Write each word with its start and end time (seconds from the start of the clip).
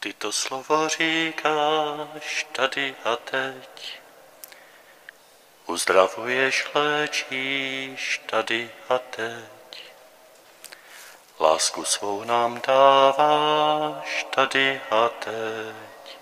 ty 0.00 0.12
to 0.12 0.32
slovo 0.32 0.88
říkáš 0.88 2.46
tady 2.52 2.94
a 3.04 3.16
teď. 3.16 4.00
Uzdravuješ, 5.66 6.66
léčíš 6.74 8.22
tady 8.26 8.70
a 8.88 8.98
teď. 8.98 9.82
Lásku 11.40 11.84
svou 11.84 12.24
nám 12.24 12.60
dáváš 12.66 14.26
tady 14.34 14.80
a 14.90 15.08
teď. 15.08 16.18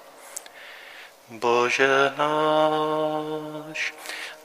Bože 1.28 2.12
náš, 2.16 3.94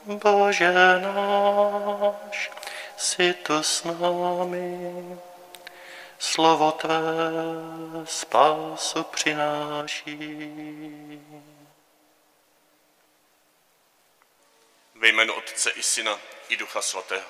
Bože 0.05 0.99
náš, 0.99 2.51
jsi 2.97 3.33
tu 3.33 3.63
s 3.63 3.83
námi, 3.83 5.17
slovo 6.19 6.71
tvé 6.71 6.99
spásu 8.05 9.03
přináší. 9.03 10.17
Ve 14.95 15.07
jménu 15.07 15.33
Otce 15.33 15.69
i 15.71 15.83
Syna 15.83 16.19
i 16.49 16.57
Ducha 16.57 16.81
Svatého. 16.81 17.25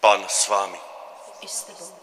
Pán 0.00 0.28
s 0.28 0.48
vámi. 0.48 0.80
I 1.40 1.48
s 1.48 1.62
tebou. 1.62 1.98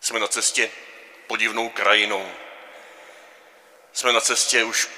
Jsme 0.00 0.18
na 0.18 0.28
cestě 0.28 0.70
podivnou 1.26 1.68
krajinou. 1.68 2.32
Jsme 3.92 4.12
na 4.12 4.20
cestě 4.20 4.64
už 4.64 4.88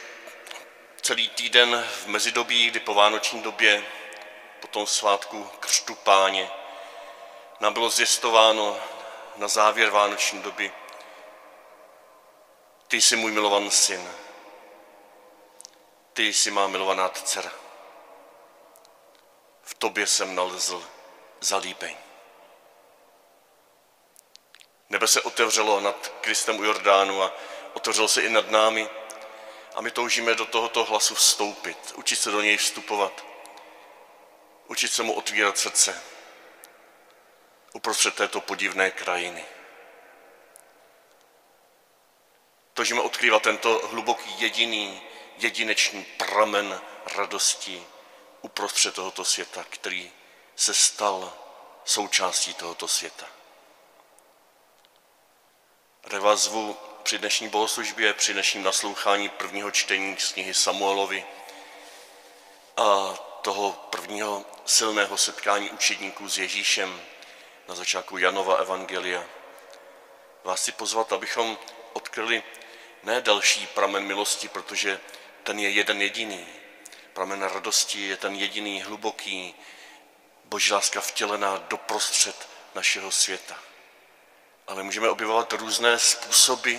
celý 1.03 1.29
týden 1.29 1.89
v 1.91 2.07
mezidobí, 2.07 2.71
kdy 2.71 2.81
po 2.81 2.95
vánoční 2.95 3.43
době, 3.43 3.85
po 4.61 4.67
tom 4.67 4.87
svátku 4.87 5.51
křtu 5.61 5.95
páně, 5.95 6.51
nám 7.63 7.73
bylo 7.73 7.91
zjistováno 7.91 8.77
na 9.37 9.49
závěr 9.49 9.91
vánoční 9.91 10.43
doby, 10.43 10.73
ty 12.89 13.01
jsi 13.01 13.17
můj 13.17 13.33
milovaný 13.33 13.71
syn, 13.71 14.11
ty 16.13 16.33
jsi 16.33 16.51
má 16.51 16.67
milovaná 16.67 17.09
dcera. 17.09 17.53
V 19.63 19.75
tobě 19.75 20.07
jsem 20.07 20.35
nalezl 20.35 20.85
zalíbeň. 21.41 21.97
Nebe 24.91 25.07
se 25.07 25.21
otevřelo 25.21 25.81
nad 25.81 26.13
Kristem 26.21 26.59
u 26.59 26.65
Jordánu 26.65 27.23
a 27.23 27.33
otevřelo 27.73 28.09
se 28.09 28.23
i 28.23 28.29
nad 28.29 28.51
námi 28.51 28.89
a 29.75 29.81
my 29.81 29.91
toužíme 29.91 30.35
do 30.35 30.47
tohoto 30.47 30.85
hlasu 30.85 31.15
vstoupit, 31.15 31.93
učit 31.97 32.17
se 32.17 32.31
do 32.31 32.43
něj 32.43 32.57
vstupovat, 32.57 33.25
učit 34.67 34.93
se 34.93 35.03
mu 35.03 35.13
otvírat 35.13 35.59
srdce 35.59 36.12
uprostřed 37.73 38.15
této 38.15 38.41
podivné 38.41 38.91
krajiny. 38.91 39.45
Toužíme 42.75 43.01
odkrývat 43.01 43.43
tento 43.43 43.89
hluboký 43.89 44.35
jediný, 44.39 45.03
jedinečný 45.39 46.05
pramen 46.05 46.81
radosti 47.17 47.87
uprostřed 48.43 48.95
tohoto 48.95 49.25
světa, 49.25 49.65
který 49.71 50.13
se 50.57 50.75
stal 50.75 51.33
součástí 51.85 52.55
tohoto 52.55 52.89
světa. 52.89 53.27
Tak 56.01 56.23
vás 56.23 56.41
zvu 56.41 56.77
při 57.03 57.19
dnešní 57.19 57.49
bohoslužbě, 57.49 58.15
při 58.15 58.33
dnešním 58.33 58.63
naslouchání 58.63 59.29
prvního 59.29 59.71
čtení 59.71 60.17
z 60.19 60.33
knihy 60.33 60.55
Samuelovi 60.55 61.25
a 62.77 63.15
toho 63.43 63.73
prvního 63.73 64.45
silného 64.67 65.17
setkání 65.17 65.71
učedníků 65.71 66.29
s 66.29 66.39
Ježíšem 66.39 67.03
na 67.69 67.75
začátku 67.75 68.19
Janova 68.19 68.57
Evangelia. 68.57 69.25
Vás 70.45 70.61
chci 70.61 70.73
pozvat, 70.73 71.13
abychom 71.13 71.59
odkryli 71.93 72.43
ne 73.03 73.21
další 73.21 73.67
pramen 73.67 74.05
milosti, 74.05 74.49
protože 74.49 75.01
ten 75.43 75.59
je 75.59 75.71
jeden 75.71 76.03
jediný. 76.03 76.47
Pramen 77.13 77.43
radosti 77.43 78.09
je 78.09 78.17
ten 78.17 78.35
jediný 78.35 78.83
hluboký, 78.83 79.55
boží 80.45 80.73
láska 80.73 81.01
vtělená 81.01 81.57
doprostřed 81.57 82.49
našeho 82.75 83.11
světa. 83.11 83.59
Ale 84.67 84.83
můžeme 84.83 85.09
objevovat 85.09 85.53
různé 85.53 85.99
způsoby, 85.99 86.77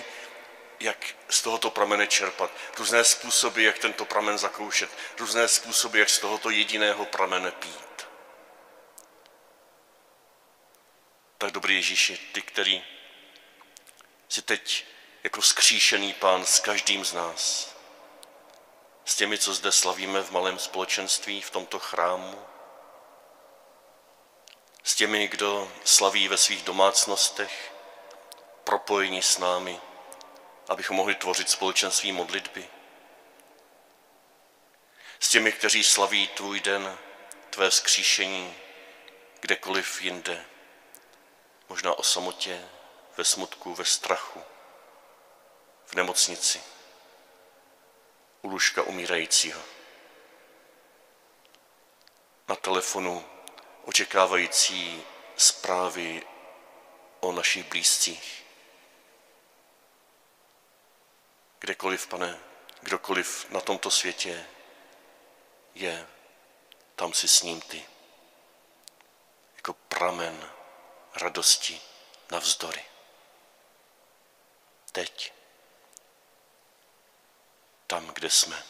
jak 0.80 1.06
z 1.28 1.42
tohoto 1.42 1.70
pramene 1.70 2.06
čerpat, 2.06 2.50
různé 2.78 3.04
způsoby, 3.04 3.64
jak 3.66 3.78
tento 3.78 4.04
pramen 4.04 4.38
zakoušet, 4.38 4.90
různé 5.18 5.48
způsoby, 5.48 5.98
jak 5.98 6.10
z 6.10 6.18
tohoto 6.18 6.50
jediného 6.50 7.04
pramene 7.04 7.50
pít. 7.50 7.83
Tak 11.44 11.52
dobrý 11.52 11.74
Ježíši, 11.74 12.18
ty, 12.32 12.42
který 12.42 12.84
si 14.28 14.42
teď 14.42 14.86
jako 15.24 15.42
skříšený 15.42 16.12
pán 16.12 16.46
s 16.46 16.60
každým 16.60 17.04
z 17.04 17.12
nás, 17.12 17.74
s 19.04 19.16
těmi, 19.16 19.38
co 19.38 19.54
zde 19.54 19.72
slavíme 19.72 20.22
v 20.22 20.30
malém 20.30 20.58
společenství, 20.58 21.40
v 21.40 21.50
tomto 21.50 21.78
chrámu, 21.78 22.38
s 24.82 24.94
těmi, 24.94 25.28
kdo 25.28 25.72
slaví 25.84 26.28
ve 26.28 26.36
svých 26.36 26.62
domácnostech, 26.62 27.74
propojení 28.64 29.22
s 29.22 29.38
námi, 29.38 29.80
abychom 30.68 30.96
mohli 30.96 31.14
tvořit 31.14 31.50
společenství 31.50 32.12
modlitby. 32.12 32.68
S 35.20 35.28
těmi, 35.28 35.52
kteří 35.52 35.84
slaví 35.84 36.28
tvůj 36.28 36.60
den, 36.60 36.98
tvé 37.50 37.70
vzkříšení, 37.70 38.54
kdekoliv 39.40 40.02
jinde, 40.02 40.44
možná 41.68 41.94
o 41.94 42.02
samotě, 42.02 42.68
ve 43.16 43.24
smutku, 43.24 43.74
ve 43.74 43.84
strachu, 43.84 44.42
v 45.86 45.94
nemocnici, 45.94 46.62
u 48.42 48.48
lůžka 48.48 48.82
umírajícího, 48.82 49.62
na 52.48 52.56
telefonu 52.56 53.24
očekávající 53.84 55.02
zprávy 55.36 56.22
o 57.20 57.32
našich 57.32 57.68
blízcích. 57.68 58.44
Kdekoliv, 61.58 62.06
pane, 62.06 62.40
kdokoliv 62.80 63.50
na 63.50 63.60
tomto 63.60 63.90
světě 63.90 64.46
je, 65.74 66.06
tam 66.96 67.12
si 67.12 67.28
s 67.28 67.42
ním 67.42 67.60
ty. 67.60 67.86
Jako 69.56 69.72
pramen 69.74 70.50
radosti 71.14 71.80
navzdory. 72.30 72.84
Teď. 74.92 75.32
Tam, 77.86 78.06
kde 78.06 78.30
jsme. 78.30 78.62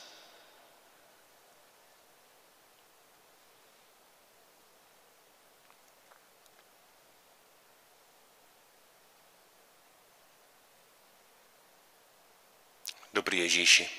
Dobrý 13.12 13.38
Ježíši, 13.38 13.90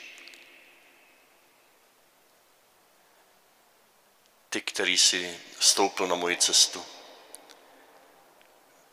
ty, 4.49 4.61
který 4.61 4.97
jsi 4.97 5.39
vstoupil 5.59 6.07
na 6.07 6.15
moji 6.15 6.37
cestu 6.37 6.94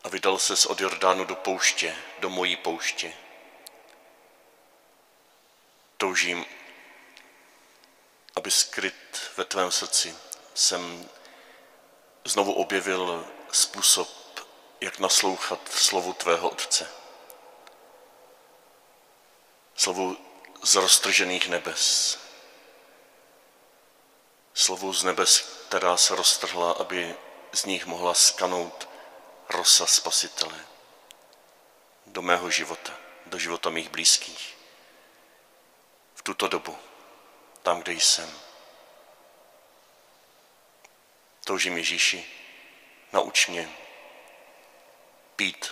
a 0.05 0.09
vydal 0.09 0.39
ses 0.39 0.67
od 0.67 0.81
Jordánu 0.81 1.25
do 1.25 1.35
pouště, 1.35 1.97
do 2.19 2.31
mojí 2.31 2.57
pouště. 2.57 3.13
Toužím, 5.97 6.45
aby 8.37 8.51
skryt 8.51 9.31
ve 9.37 9.45
tvém 9.45 9.71
srdci 9.73 10.17
jsem 10.55 11.09
znovu 12.25 12.53
objevil 12.53 13.27
způsob, 13.53 14.09
jak 14.81 14.99
naslouchat 14.99 15.69
slovu 15.69 16.13
tvého 16.13 16.51
Otce 16.51 17.03
slovu 19.83 20.17
z 20.63 20.75
roztržených 20.75 21.49
nebes. 21.49 22.19
Slovu 24.55 24.93
z 24.93 25.05
nebes, 25.05 25.39
která 25.69 25.97
se 25.97 26.17
roztrhla, 26.17 26.73
aby 26.73 27.15
z 27.53 27.65
nich 27.65 27.87
mohla 27.87 28.15
skanout 28.15 28.89
rosa 29.53 29.87
spasitele 29.87 30.67
do 32.07 32.23
mého 32.23 32.51
života, 32.51 32.93
do 33.27 33.39
života 33.39 33.71
mých 33.71 33.91
blízkých. 33.91 34.59
V 36.15 36.23
tuto 36.23 36.49
dobu, 36.49 36.79
tam, 37.63 37.81
kde 37.81 37.93
jsem. 37.93 38.39
Toužím 41.45 41.77
Ježíši, 41.77 42.27
nauč 43.13 43.47
mě 43.47 43.77
pít 45.37 45.71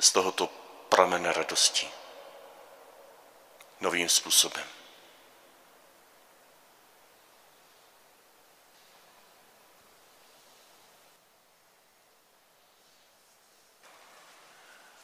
z 0.00 0.12
tohoto 0.12 0.46
pramene 0.88 1.32
radosti 1.32 1.90
novým 3.80 4.08
způsobem. 4.08 4.81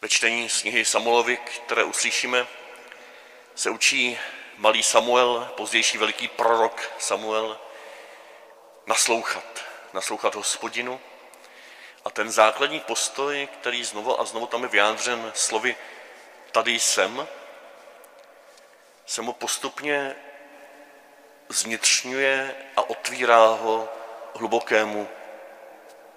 Ve 0.09 0.13
čtení 0.13 0.49
z 0.49 0.63
knihy 0.63 0.85
Samuelovi, 0.85 1.37
které 1.37 1.85
uslyšíme, 1.85 2.47
se 3.55 3.71
učí 3.71 4.19
malý 4.57 4.83
Samuel, 4.83 5.53
pozdější 5.57 5.99
veliký 5.99 6.29
prorok 6.29 6.91
Samuel, 6.99 7.61
naslouchat, 8.87 9.65
naslouchat 9.93 10.35
hospodinu. 10.35 11.01
A 12.05 12.11
ten 12.11 12.31
základní 12.31 12.81
postoj, 12.81 13.49
který 13.61 13.85
znovu 13.85 14.21
a 14.21 14.25
znovu 14.25 14.47
tam 14.47 14.63
je 14.63 14.69
vyjádřen 14.69 15.33
slovy 15.35 15.77
tady 16.53 16.81
jsem, 16.81 17.29
se 19.07 19.23
mu 19.23 19.33
postupně 19.33 20.17
zvnitřňuje 21.49 22.55
a 22.77 22.91
otvírá 22.91 23.47
ho 23.47 23.89
hlubokému 24.35 25.09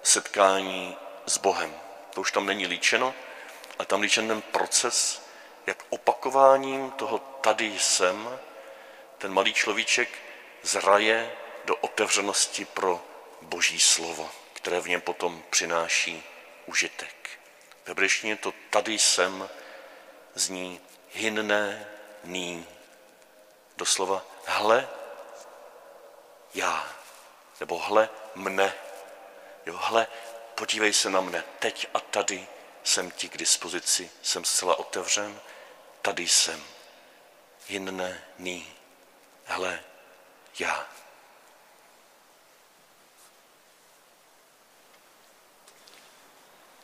setkání 0.02 0.96
s 1.26 1.38
Bohem. 1.38 1.74
To 2.14 2.20
už 2.20 2.32
tam 2.32 2.46
není 2.46 2.66
líčeno, 2.66 3.14
ale 3.78 3.86
tam 3.86 4.00
líčen 4.00 4.28
ten 4.28 4.42
proces, 4.42 5.22
jak 5.66 5.84
opakováním 5.90 6.90
toho 6.90 7.18
tady 7.18 7.78
jsem, 7.78 8.38
ten 9.18 9.32
malý 9.32 9.54
človíček 9.54 10.08
zraje 10.62 11.32
do 11.64 11.76
otevřenosti 11.76 12.64
pro 12.64 13.00
Boží 13.42 13.80
slovo, 13.80 14.30
které 14.52 14.80
v 14.80 14.88
něm 14.88 15.00
potom 15.00 15.42
přináší 15.50 16.22
užitek. 16.66 17.30
V 17.84 17.88
hebrejštině 17.88 18.36
to 18.36 18.52
tady 18.70 18.98
jsem 18.98 19.48
zní 20.34 20.80
hinné 21.12 21.86
ní. 22.24 22.66
Doslova 23.76 24.24
hle 24.46 24.88
já, 26.54 26.88
nebo 27.60 27.78
hle 27.78 28.08
mne. 28.34 28.74
Jo, 29.66 29.76
hle, 29.76 30.06
podívej 30.54 30.92
se 30.92 31.10
na 31.10 31.20
mne, 31.20 31.44
teď 31.58 31.86
a 31.94 32.00
tady 32.00 32.46
jsem 32.84 33.10
ti 33.10 33.28
k 33.28 33.36
dispozici, 33.36 34.10
jsem 34.22 34.44
zcela 34.44 34.78
otevřen, 34.78 35.40
tady 36.02 36.28
jsem. 36.28 36.64
Jinné 37.68 38.24
ní. 38.38 38.72
Hle, 39.44 39.80
já. 40.58 40.86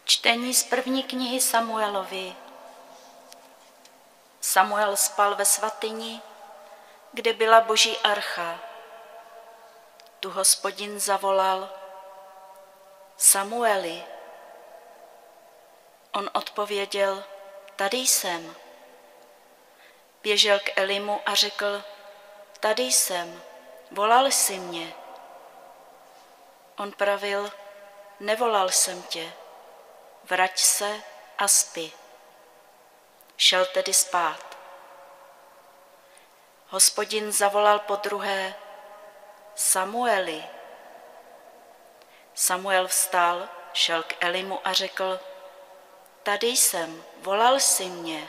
Čtení 0.04 0.54
z 0.54 0.62
první 0.62 1.02
knihy 1.02 1.40
Samuelovi. 1.40 2.36
Samuel 4.40 4.96
spal 4.96 5.34
ve 5.34 5.44
svatyni, 5.44 6.22
kde 7.12 7.32
byla 7.32 7.60
boží 7.60 7.98
archa. 7.98 8.58
Tu 10.20 10.30
hospodin 10.30 11.00
zavolal 11.00 11.70
Samueli. 13.16 14.17
On 16.12 16.30
odpověděl, 16.32 17.24
tady 17.76 17.96
jsem. 17.96 18.56
Běžel 20.22 20.60
k 20.60 20.78
Elimu 20.78 21.20
a 21.26 21.34
řekl, 21.34 21.82
tady 22.60 22.82
jsem, 22.82 23.42
volal 23.90 24.26
jsi 24.26 24.58
mě. 24.58 24.94
On 26.78 26.92
pravil, 26.92 27.52
nevolal 28.20 28.68
jsem 28.68 29.02
tě, 29.02 29.32
vrať 30.24 30.58
se 30.58 31.02
a 31.38 31.48
spi. 31.48 31.92
Šel 33.36 33.66
tedy 33.66 33.94
spát. 33.94 34.58
Hospodin 36.68 37.32
zavolal 37.32 37.78
po 37.78 37.96
druhé, 37.96 38.54
Samueli. 39.54 40.44
Samuel 42.34 42.88
vstal, 42.88 43.48
šel 43.72 44.02
k 44.02 44.14
Elimu 44.20 44.60
a 44.64 44.72
řekl, 44.72 45.20
tady 46.22 46.46
jsem, 46.46 47.04
volal 47.16 47.60
jsi 47.60 47.84
mě. 47.84 48.28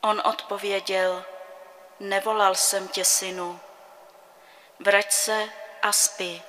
On 0.00 0.22
odpověděl, 0.24 1.24
nevolal 2.00 2.54
jsem 2.54 2.88
tě, 2.88 3.04
synu, 3.04 3.60
vrať 4.78 5.12
se 5.12 5.48
a 5.82 5.92
spi. 5.92 6.42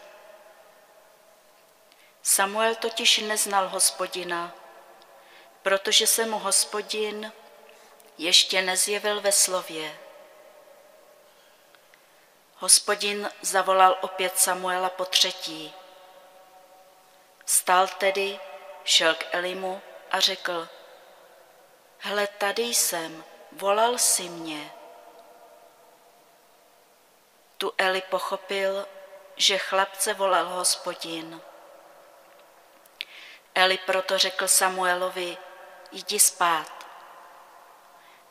Samuel 2.22 2.76
totiž 2.76 3.18
neznal 3.18 3.70
hospodina, 3.70 4.52
protože 5.62 6.08
se 6.08 6.26
mu 6.26 6.40
hospodin 6.40 7.32
ještě 8.18 8.62
nezjevil 8.62 9.22
ve 9.22 9.32
slově. 9.32 10.00
Hospodin 12.56 13.30
zavolal 13.42 13.98
opět 14.02 14.40
Samuela 14.40 14.90
po 14.90 15.06
třetí. 15.06 15.74
Stal 17.46 17.88
tedy, 17.88 18.40
šel 18.86 19.16
k 19.16 19.26
Elimu 19.32 19.82
a 20.12 20.20
řekl, 20.20 20.68
hle, 22.00 22.28
tady 22.28 22.64
jsem, 22.64 23.24
volal 23.52 23.98
si 23.98 24.30
mě. 24.30 24.72
Tu 27.58 27.74
Eli 27.78 28.02
pochopil, 28.02 28.88
že 29.36 29.58
chlapce 29.58 30.14
volal 30.14 30.46
hospodin. 30.46 31.42
Eli 33.56 33.78
proto 33.78 34.18
řekl 34.18 34.48
Samuelovi, 34.48 35.38
jdi 35.92 36.20
spát. 36.20 36.88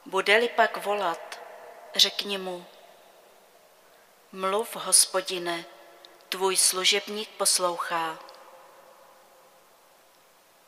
Bude-li 0.07 0.49
pak 0.49 0.77
volat, 0.77 1.41
řekni 1.95 2.39
mu, 2.39 2.67
mluv, 4.33 4.77
hospodine, 4.77 5.65
tvůj 6.29 6.57
služebník 6.57 7.29
poslouchá. 7.29 8.19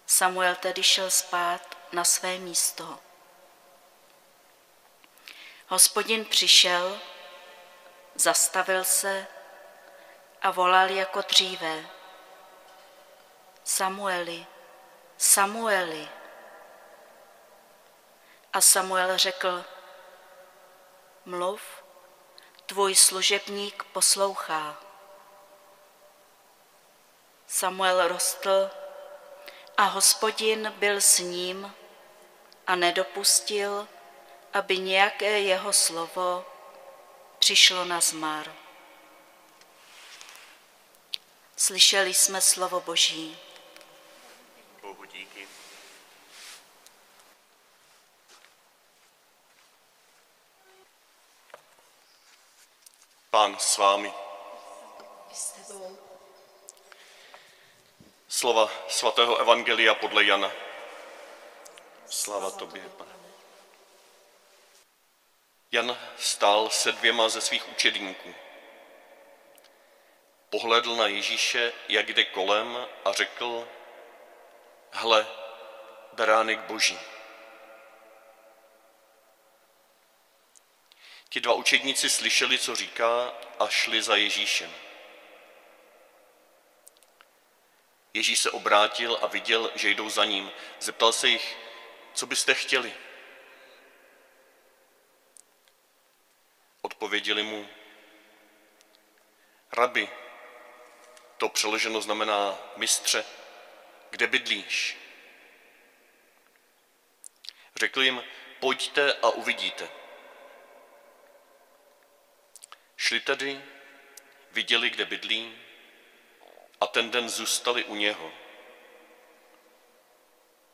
Samuel 0.07 0.55
tedy 0.55 0.83
šel 0.83 1.11
spát 1.11 1.79
na 1.93 2.05
své 2.05 2.39
místo. 2.39 2.99
Hospodin 5.69 6.25
přišel, 6.25 7.01
zastavil 8.15 8.85
se 8.85 9.27
a 10.43 10.51
volal 10.51 10.91
jako 10.91 11.21
dříve. 11.21 11.87
Samueli, 13.65 14.47
Samueli. 15.17 16.09
A 18.53 18.61
Samuel 18.61 19.19
řekl, 19.19 19.65
mluv, 21.25 21.63
tvůj 22.67 22.95
služebník 22.95 23.85
poslouchá. 23.85 24.77
Samuel 27.47 28.09
rostl 28.09 28.71
a 29.77 29.85
hospodin 29.85 30.73
byl 30.77 31.01
s 31.01 31.19
ním 31.19 31.75
a 32.67 32.77
nedopustil, 32.77 33.89
aby 34.53 34.79
nějaké 34.79 35.41
jeho 35.41 35.73
slovo 35.73 36.45
přišlo 37.39 37.85
na 37.85 38.01
zmar. 38.01 38.53
Slyšeli 41.57 42.15
jsme 42.15 42.41
slovo 42.41 42.81
Boží. 42.81 43.39
Bohu 44.83 45.05
díky. 45.05 45.49
Pán 53.31 53.57
s 53.59 53.79
vámi. 53.79 54.13
Slova 58.47 58.71
svatého 58.89 59.37
Evangelia 59.37 59.95
podle 59.95 60.25
Jana. 60.25 60.53
Slava 62.07 62.51
tobě, 62.51 62.83
pane. 62.97 63.11
Jan 65.73 65.99
stál 66.19 66.71
se 66.71 66.93
dvěma 66.93 67.29
ze 67.29 67.41
svých 67.41 67.69
učedníků. 67.69 68.35
Pohledl 70.51 70.97
na 70.97 71.07
Ježíše, 71.07 71.73
jak 71.89 72.09
jde 72.09 72.25
kolem 72.25 72.87
a 73.05 73.13
řekl, 73.13 73.69
hle, 74.91 75.27
beránek 76.13 76.59
boží. 76.59 76.99
Ti 81.29 81.41
dva 81.41 81.55
učedníci 81.55 82.11
slyšeli, 82.11 82.59
co 82.59 82.75
říká 82.75 83.35
a 83.59 83.69
šli 83.69 84.03
za 84.03 84.17
Ježíšem. 84.17 84.86
Ježíš 88.17 88.39
se 88.39 88.51
obrátil 88.51 89.19
a 89.23 89.27
viděl, 89.27 89.73
že 89.75 89.91
jdou 89.91 90.11
za 90.11 90.25
ním. 90.25 90.51
Zeptal 90.81 91.13
se 91.13 91.29
jich, 91.29 91.57
co 92.15 92.27
byste 92.27 92.55
chtěli. 92.55 92.95
Odpověděli 96.83 97.43
mu, 97.43 97.69
rabi, 99.73 100.09
to 101.37 101.49
přeloženo 101.49 102.01
znamená 102.01 102.59
mistře, 102.77 103.25
kde 104.11 104.27
bydlíš? 104.27 104.97
Řekl 107.77 108.03
jim, 108.03 108.25
pojďte 108.61 109.13
a 109.13 109.31
uvidíte. 109.31 109.89
Šli 112.97 113.21
tedy, 113.21 113.63
viděli, 114.53 114.91
kde 114.91 115.05
bydlí 115.05 115.66
a 116.81 116.87
ten 116.87 117.11
den 117.11 117.29
zůstali 117.29 117.85
u 117.85 117.95
něho. 117.95 118.33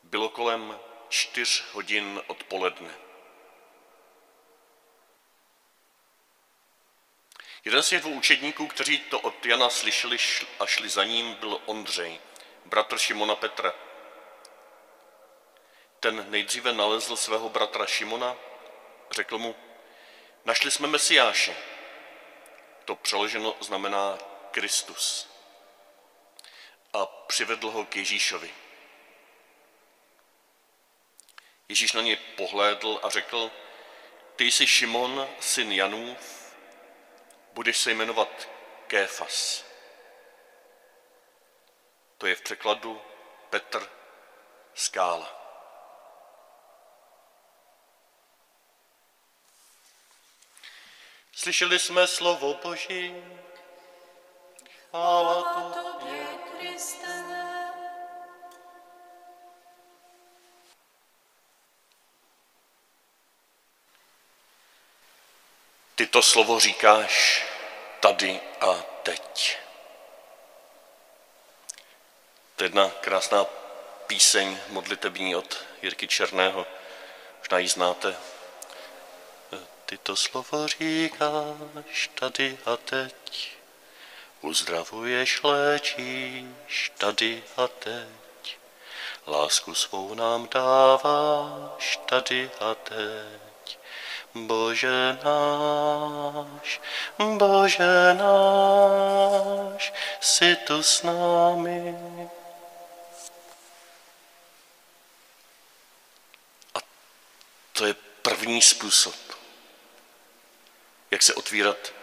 Bylo 0.02 0.28
kolem 0.28 0.80
čtyř 1.08 1.64
hodin 1.72 2.22
odpoledne. 2.26 2.94
Jeden 7.64 7.82
z 7.82 7.88
těch 7.88 8.00
dvou 8.00 8.10
učedníků, 8.10 8.66
kteří 8.66 8.98
to 8.98 9.20
od 9.20 9.46
Jana 9.46 9.70
slyšeli 9.70 10.16
a 10.60 10.66
šli 10.66 10.88
za 10.88 11.04
ním, 11.04 11.34
byl 11.34 11.60
Ondřej, 11.66 12.20
bratr 12.64 12.98
Šimona 12.98 13.34
Petra. 13.36 13.74
Ten 16.00 16.30
nejdříve 16.30 16.72
nalezl 16.72 17.16
svého 17.16 17.48
bratra 17.48 17.86
Šimona, 17.86 18.36
řekl 19.10 19.38
mu, 19.38 19.56
našli 20.44 20.70
jsme 20.70 20.88
Mesiáše. 20.88 21.56
To 22.84 22.94
přeloženo 22.94 23.54
znamená 23.60 24.18
Kristus. 24.50 25.31
A 26.92 27.06
přivedl 27.06 27.70
ho 27.70 27.84
k 27.84 27.96
Ježíšovi. 27.96 28.50
Ježíš 31.68 31.92
na 31.92 32.02
něj 32.02 32.16
pohlédl 32.16 33.00
a 33.02 33.10
řekl, 33.10 33.50
ty 34.36 34.44
jsi 34.44 34.66
Šimon, 34.66 35.28
syn 35.40 35.72
Janův, 35.72 36.54
budeš 37.52 37.78
se 37.78 37.90
jmenovat 37.90 38.48
Kéfas. 38.86 39.64
To 42.18 42.26
je 42.26 42.34
v 42.34 42.40
překladu 42.40 43.02
Petr 43.50 43.90
Skála. 44.74 45.42
Slyšeli 51.32 51.78
jsme 51.78 52.06
slovo 52.06 52.54
Boží. 52.54 53.14
Chvála 54.90 55.42
tobě. 55.72 56.51
Ty 65.94 66.06
to 66.06 66.22
slovo 66.22 66.60
říkáš 66.60 67.44
tady 68.00 68.40
a 68.60 68.74
teď. 69.02 69.58
To 72.56 72.64
je 72.64 72.66
jedna 72.66 72.90
krásná 72.90 73.44
píseň 74.06 74.58
modlitební 74.68 75.36
od 75.36 75.64
Jirky 75.82 76.08
Černého. 76.08 76.66
Možná 77.38 77.58
ji 77.58 77.68
znáte. 77.68 78.16
Ty 79.86 79.98
to 79.98 80.16
slovo 80.16 80.68
říkáš 80.68 82.10
tady 82.14 82.58
a 82.66 82.76
teď. 82.76 83.61
Uzdravuješ, 84.42 85.42
léčíš 85.42 86.92
tady 86.98 87.42
a 87.56 87.68
teď. 87.68 88.58
Lásku 89.26 89.74
svou 89.74 90.14
nám 90.14 90.48
dáváš 90.54 92.00
tady 92.06 92.50
a 92.60 92.74
teď. 92.74 93.78
Bože 94.34 95.18
náš, 95.24 96.80
Bože 97.18 98.14
náš, 98.14 99.92
jsi 100.20 100.56
tu 100.56 100.82
s 100.82 101.02
námi. 101.02 101.98
A 106.74 106.78
to 107.72 107.86
je 107.86 107.94
první 108.22 108.62
způsob, 108.62 109.14
jak 111.10 111.22
se 111.22 111.34
otvírat 111.34 112.01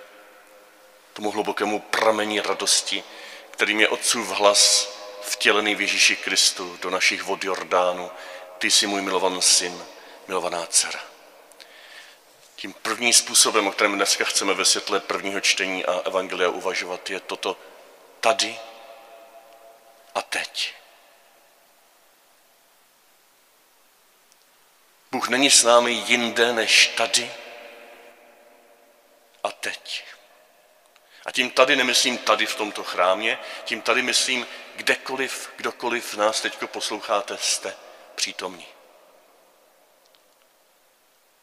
tomu 1.19 1.31
hlubokému 1.31 1.79
pramení 1.79 2.39
radosti, 2.39 3.03
kterým 3.51 3.79
je 3.79 3.87
Otcův 3.87 4.29
hlas 4.29 4.89
vtělený 5.21 5.75
v 5.75 5.81
Ježíši 5.81 6.15
Kristu 6.15 6.77
do 6.81 6.89
našich 6.89 7.23
vod 7.23 7.43
Jordánu. 7.43 8.11
Ty 8.57 8.71
jsi 8.71 8.87
můj 8.87 9.01
milovaný 9.01 9.41
syn, 9.41 9.85
milovaná 10.27 10.65
dcera. 10.65 10.99
Tím 12.55 12.73
prvním 12.73 13.13
způsobem, 13.13 13.67
o 13.67 13.71
kterém 13.71 13.95
dneska 13.95 14.25
chceme 14.25 14.53
ve 14.53 14.65
světle 14.65 14.99
prvního 14.99 15.41
čtení 15.41 15.85
a 15.85 16.01
evangelia 16.05 16.49
uvažovat, 16.49 17.09
je 17.09 17.19
toto 17.19 17.57
tady 18.19 18.59
a 20.15 20.21
teď. 20.21 20.73
Bůh 25.11 25.29
není 25.29 25.51
s 25.51 25.63
námi 25.63 25.91
jinde 25.91 26.53
než 26.53 26.87
tady 26.87 27.31
a 29.43 29.51
teď. 29.51 30.03
A 31.29 31.31
tím 31.31 31.51
tady 31.51 31.75
nemyslím 31.75 32.17
tady 32.17 32.45
v 32.45 32.55
tomto 32.55 32.83
chrámě, 32.83 33.39
tím 33.65 33.81
tady 33.81 34.01
myslím 34.01 34.47
kdekoliv, 34.75 35.51
kdokoliv 35.55 36.15
nás 36.15 36.41
teď 36.41 36.57
posloucháte, 36.65 37.37
jste 37.37 37.75
přítomní. 38.15 38.65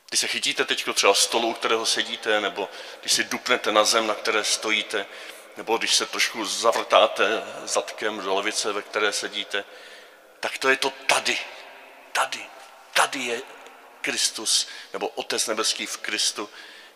Když 0.09 0.21
se 0.21 0.27
chytíte 0.27 0.65
teď 0.65 0.85
třeba 0.95 1.15
stolu, 1.15 1.49
u 1.49 1.55
kterého 1.55 1.87
sedíte, 1.87 2.41
nebo 2.41 2.69
když 3.01 3.13
si 3.13 3.25
dupnete 3.25 3.73
na 3.73 3.85
zem, 3.85 4.07
na 4.07 4.15
které 4.15 4.45
stojíte, 4.45 5.07
nebo 5.57 5.79
když 5.79 5.95
se 5.95 6.07
trošku 6.07 6.45
zavrtáte 6.45 7.43
zadkem 7.65 8.21
do 8.21 8.35
lavice, 8.35 8.73
ve 8.73 8.83
které 8.83 9.13
sedíte, 9.13 9.65
tak 10.41 10.59
to 10.59 10.69
je 10.69 10.77
to 10.77 10.91
tady. 10.91 11.39
Tady. 12.13 12.47
Tady 12.93 13.19
je 13.19 13.43
Kristus, 14.01 14.69
nebo 14.93 15.09
Otec 15.09 15.47
nebeský 15.47 15.87
v 15.87 15.97
Kristu, 15.97 16.51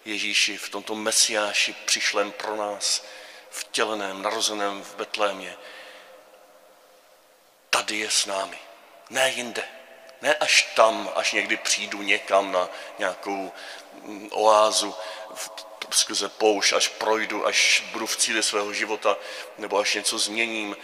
Ježíši, 0.05 0.57
v 0.57 0.69
tomto 0.69 0.95
Mesiáši 0.95 1.73
přišlem 1.73 2.33
pro 2.33 2.57
nás, 2.57 3.05
vtěleném, 3.51 4.23
narozeném 4.23 4.83
v 4.83 4.95
Betlémě. 4.95 5.57
Tady 7.71 7.99
je 7.99 8.11
s 8.11 8.27
námi, 8.27 8.59
ne 9.11 9.31
jinde. 9.31 9.69
Ne 10.23 10.35
až 10.35 10.63
tam, 10.63 11.11
až 11.15 11.33
někdy 11.33 11.57
přijdu 11.57 12.03
někam 12.03 12.53
na 12.53 12.69
nějakou 12.99 13.53
mm, 13.93 14.29
oázu 14.33 14.95
skrze 15.91 16.29
pouš, 16.29 16.73
až 16.73 16.89
projdu, 16.89 17.47
až 17.47 17.85
budu 17.93 18.07
v 18.07 18.17
cíli 18.17 18.43
svého 18.43 18.73
života, 18.73 19.17
nebo 19.59 19.79
až 19.79 19.95
něco 19.95 20.19
změním. 20.19 20.77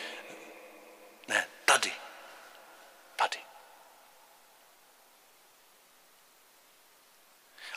Ne, 1.28 1.48
tady. 1.64 1.92
Tady. 3.16 3.38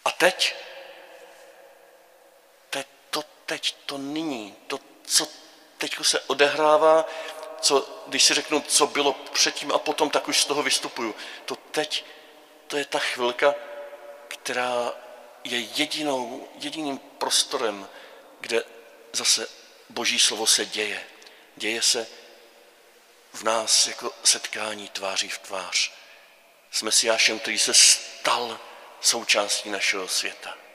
A 0.06 0.12
teď, 0.12 0.56
teď, 3.50 3.76
to 3.86 3.98
nyní, 3.98 4.56
to, 4.68 4.80
co 5.04 5.28
teď 5.78 5.96
se 6.02 6.20
odehrává, 6.20 7.06
co, 7.62 8.04
když 8.08 8.24
si 8.24 8.34
řeknu, 8.34 8.62
co 8.62 8.88
bylo 8.88 9.14
předtím 9.14 9.72
a 9.72 9.78
potom, 9.78 10.10
tak 10.10 10.28
už 10.28 10.42
z 10.42 10.46
toho 10.46 10.64
vystupuju. 10.64 11.16
To 11.46 11.56
teď, 11.56 12.06
to 12.68 12.78
je 12.78 12.86
ta 12.86 13.00
chvilka, 13.00 13.56
která 14.28 14.94
je 15.44 15.60
jedinou, 15.60 16.48
jediným 16.56 16.98
prostorem, 16.98 17.90
kde 18.40 18.64
zase 19.14 19.48
Boží 19.90 20.20
slovo 20.20 20.48
se 20.48 20.66
děje. 20.66 21.04
Děje 21.56 21.82
se 21.82 22.08
v 23.34 23.44
nás 23.44 23.88
jako 23.88 24.14
setkání 24.24 24.90
tváří 24.90 25.30
v 25.30 25.38
tvář 25.38 25.92
s 26.72 26.82
Mesiášem, 26.82 27.40
který 27.40 27.60
se 27.60 27.74
stal 27.74 28.60
součástí 29.02 29.70
našeho 29.70 30.08
světa. 30.08 30.69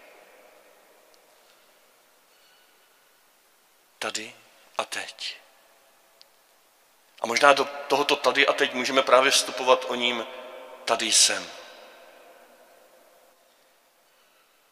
Tady 4.04 4.34
a 4.78 4.84
teď. 4.84 5.36
A 7.20 7.26
možná 7.26 7.52
do 7.52 7.64
tohoto 7.64 8.16
tady 8.16 8.46
a 8.46 8.52
teď 8.52 8.72
můžeme 8.74 9.02
právě 9.02 9.30
vstupovat 9.30 9.84
o 9.88 9.94
ním 9.94 10.26
tady 10.84 11.12
jsem. 11.12 11.50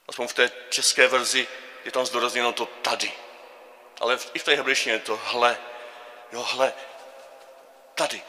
Aspoň 0.09 0.29
v 0.29 0.35
té 0.35 0.51
české 0.71 1.09
verzi 1.09 1.49
je 1.85 1.93
tam 1.93 2.07
zdorazněno 2.07 2.53
to 2.53 2.67
tady. 2.67 3.13
Ale 4.01 4.19
i 4.35 4.39
v 4.39 4.45
té 4.45 4.55
hebrejštině 4.55 4.95
je 4.95 4.99
to 4.99 5.17
hle. 5.17 5.59
Jo, 6.33 6.43
hle. 6.43 6.73
Tady. 7.95 8.23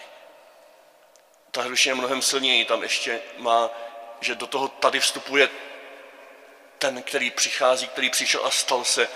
Ta 1.52 1.62
hebrejština 1.62 1.92
je 1.92 2.00
mnohem 2.00 2.22
silněji. 2.22 2.66
Tam 2.66 2.84
ještě 2.84 3.22
má, 3.38 3.70
že 4.22 4.36
do 4.36 4.48
toho 4.48 4.68
tady 4.68 5.00
vstupuje 5.00 5.50
ten, 6.78 7.04
který 7.04 7.32
přichází, 7.32 7.88
který 7.88 8.10
přišel 8.10 8.46
a 8.46 8.52
stal 8.52 8.84
se 8.84 9.10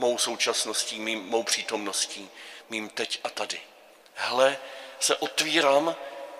mou 0.00 0.18
současností, 0.18 1.00
mým, 1.00 1.28
mou 1.28 1.42
přítomností, 1.42 2.30
mým 2.68 2.88
teď 2.88 3.20
a 3.24 3.30
tady 3.30 3.60
hle, 4.20 4.58
se 5.00 5.16
otvírám, 5.16 5.96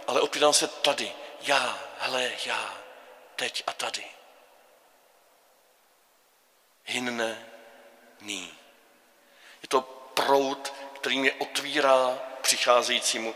ale 0.07 0.21
otvírám 0.21 0.53
se 0.53 0.69
tady. 0.69 1.13
Já, 1.41 1.79
hle, 1.99 2.33
já, 2.47 2.79
teď 3.37 3.63
a 3.67 3.73
tady. 3.73 4.05
Hinne, 6.85 7.47
ní. 8.21 8.59
Je 9.63 9.69
to 9.69 9.81
proud, 10.15 10.73
který 10.95 11.19
mě 11.19 11.33
otvírá 11.33 12.19
přicházejícímu 12.43 13.35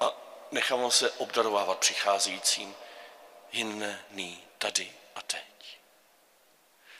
a 0.00 0.12
nechám 0.50 0.90
se 0.90 1.10
obdarovávat 1.10 1.78
přicházejícím. 1.78 2.74
Hinne, 3.50 4.04
ní, 4.10 4.42
tady 4.58 4.92
a 5.14 5.22
teď. 5.22 5.55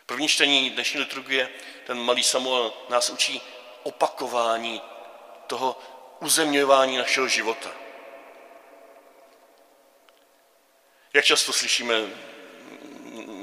První 0.07 0.29
čtení 0.29 0.71
dnešní 0.71 1.01
liturgie, 1.01 1.49
ten 1.87 1.99
malý 1.99 2.23
Samuel 2.23 2.73
nás 2.89 3.11
učí 3.11 3.43
opakování 3.83 4.83
toho 5.47 5.79
uzemňování 6.21 6.97
našeho 6.97 7.29
života. 7.29 7.71
Jak 11.13 11.25
často 11.25 11.53
slyšíme 11.53 11.95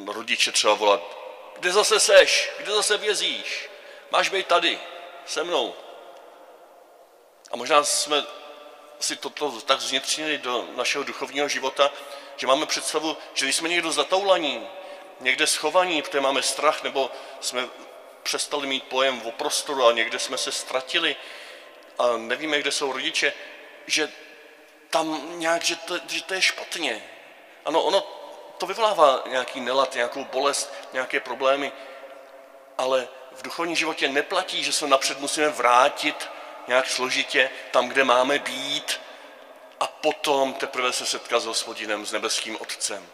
rodiče 0.08 0.52
třeba 0.52 0.74
volat, 0.74 1.18
kde 1.60 1.72
zase 1.72 2.00
seš, 2.00 2.52
kde 2.60 2.72
zase 2.72 2.98
vězíš, 2.98 3.70
máš 4.12 4.30
být 4.30 4.48
tady, 4.48 4.80
se 5.26 5.44
mnou. 5.44 5.76
A 7.52 7.56
možná 7.56 7.84
jsme 7.84 8.24
si 9.00 9.16
toto 9.16 9.62
tak 9.62 9.82
zvnitřnili 9.82 10.38
do 10.38 10.68
našeho 10.76 11.04
duchovního 11.04 11.48
života, 11.48 11.92
že 12.38 12.48
máme 12.48 12.66
představu, 12.66 13.18
že 13.34 13.46
když 13.46 13.56
jsme 13.56 13.70
někdo 13.70 13.92
zatoulaní, 13.92 14.68
někde 15.20 15.48
schovaní, 15.48 16.02
protože 16.02 16.22
máme 16.22 16.42
strach, 16.42 16.84
nebo 16.84 17.12
jsme 17.42 17.68
přestali 18.24 18.68
mít 18.68 18.84
pojem 18.84 19.22
o 19.22 19.32
prostoru 19.32 19.86
a 19.86 19.92
někde 19.92 20.20
jsme 20.20 20.38
se 20.38 20.52
ztratili 20.52 21.16
a 22.00 22.18
nevíme, 22.18 22.60
kde 22.60 22.72
jsou 22.72 22.92
rodiče, 22.92 23.34
že 23.88 24.10
tam 24.90 25.40
nějak, 25.40 25.64
že 25.64 25.76
to, 25.76 26.00
že 26.08 26.24
to 26.24 26.34
je 26.34 26.42
špatně. 26.42 27.04
Ano, 27.66 27.84
ono 27.84 28.02
to 28.58 28.66
vyvolává 28.66 29.24
nějaký 29.28 29.62
nelad, 29.62 29.96
nějakou 29.96 30.24
bolest, 30.24 30.74
nějaké 30.94 31.20
problémy, 31.20 31.72
ale 32.78 33.08
v 33.32 33.42
duchovním 33.42 33.76
životě 33.76 34.08
neplatí, 34.08 34.64
že 34.64 34.74
se 34.74 34.88
napřed 34.88 35.20
musíme 35.20 35.50
vrátit 35.50 36.30
nějak 36.68 36.88
složitě 36.90 37.50
tam, 37.72 37.90
kde 37.90 38.04
máme 38.04 38.40
být 38.40 39.02
a 39.80 39.88
potom 39.88 40.54
teprve 40.54 40.94
se 40.94 41.06
setkat 41.06 41.40
s 41.40 41.46
hospodinem, 41.46 42.06
s 42.06 42.12
nebeským 42.12 42.58
otcem. 42.62 43.08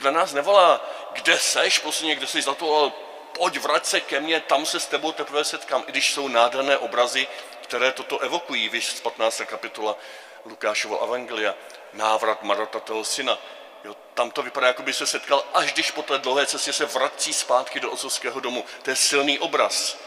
Bůh 0.00 0.04
na 0.04 0.20
nás 0.20 0.32
nevolá, 0.32 0.80
kde 1.12 1.38
seš, 1.38 1.78
posledně, 1.78 2.14
kde 2.14 2.26
jsi 2.26 2.42
zatoval, 2.42 2.92
pojď, 3.32 3.56
vrať 3.56 3.86
se 3.86 4.00
ke 4.00 4.20
mně, 4.20 4.40
tam 4.40 4.66
se 4.66 4.80
s 4.80 4.86
tebou 4.86 5.12
teprve 5.12 5.44
setkám, 5.44 5.84
i 5.86 5.92
když 5.92 6.14
jsou 6.14 6.28
nádherné 6.28 6.78
obrazy, 6.78 7.28
které 7.62 7.92
toto 7.92 8.18
evokují, 8.18 8.68
víš, 8.68 8.86
z 8.86 9.00
15. 9.00 9.42
kapitola 9.46 9.96
Lukášovo 10.44 11.02
evangelia, 11.04 11.54
návrat 11.92 12.42
marotatého 12.42 13.04
syna. 13.04 13.38
Jo, 13.84 13.96
tam 14.14 14.30
to 14.30 14.42
vypadá, 14.42 14.66
jako 14.66 14.82
by 14.82 14.92
se 14.92 15.06
setkal, 15.06 15.44
až 15.54 15.72
když 15.72 15.90
po 15.90 16.02
té 16.02 16.18
dlouhé 16.18 16.46
cestě 16.46 16.72
se 16.72 16.84
vrací 16.84 17.32
zpátky 17.32 17.80
do 17.80 17.90
otcovského 17.90 18.40
domu. 18.40 18.64
To 18.82 18.90
je 18.90 18.96
silný 18.96 19.38
obraz. 19.38 19.98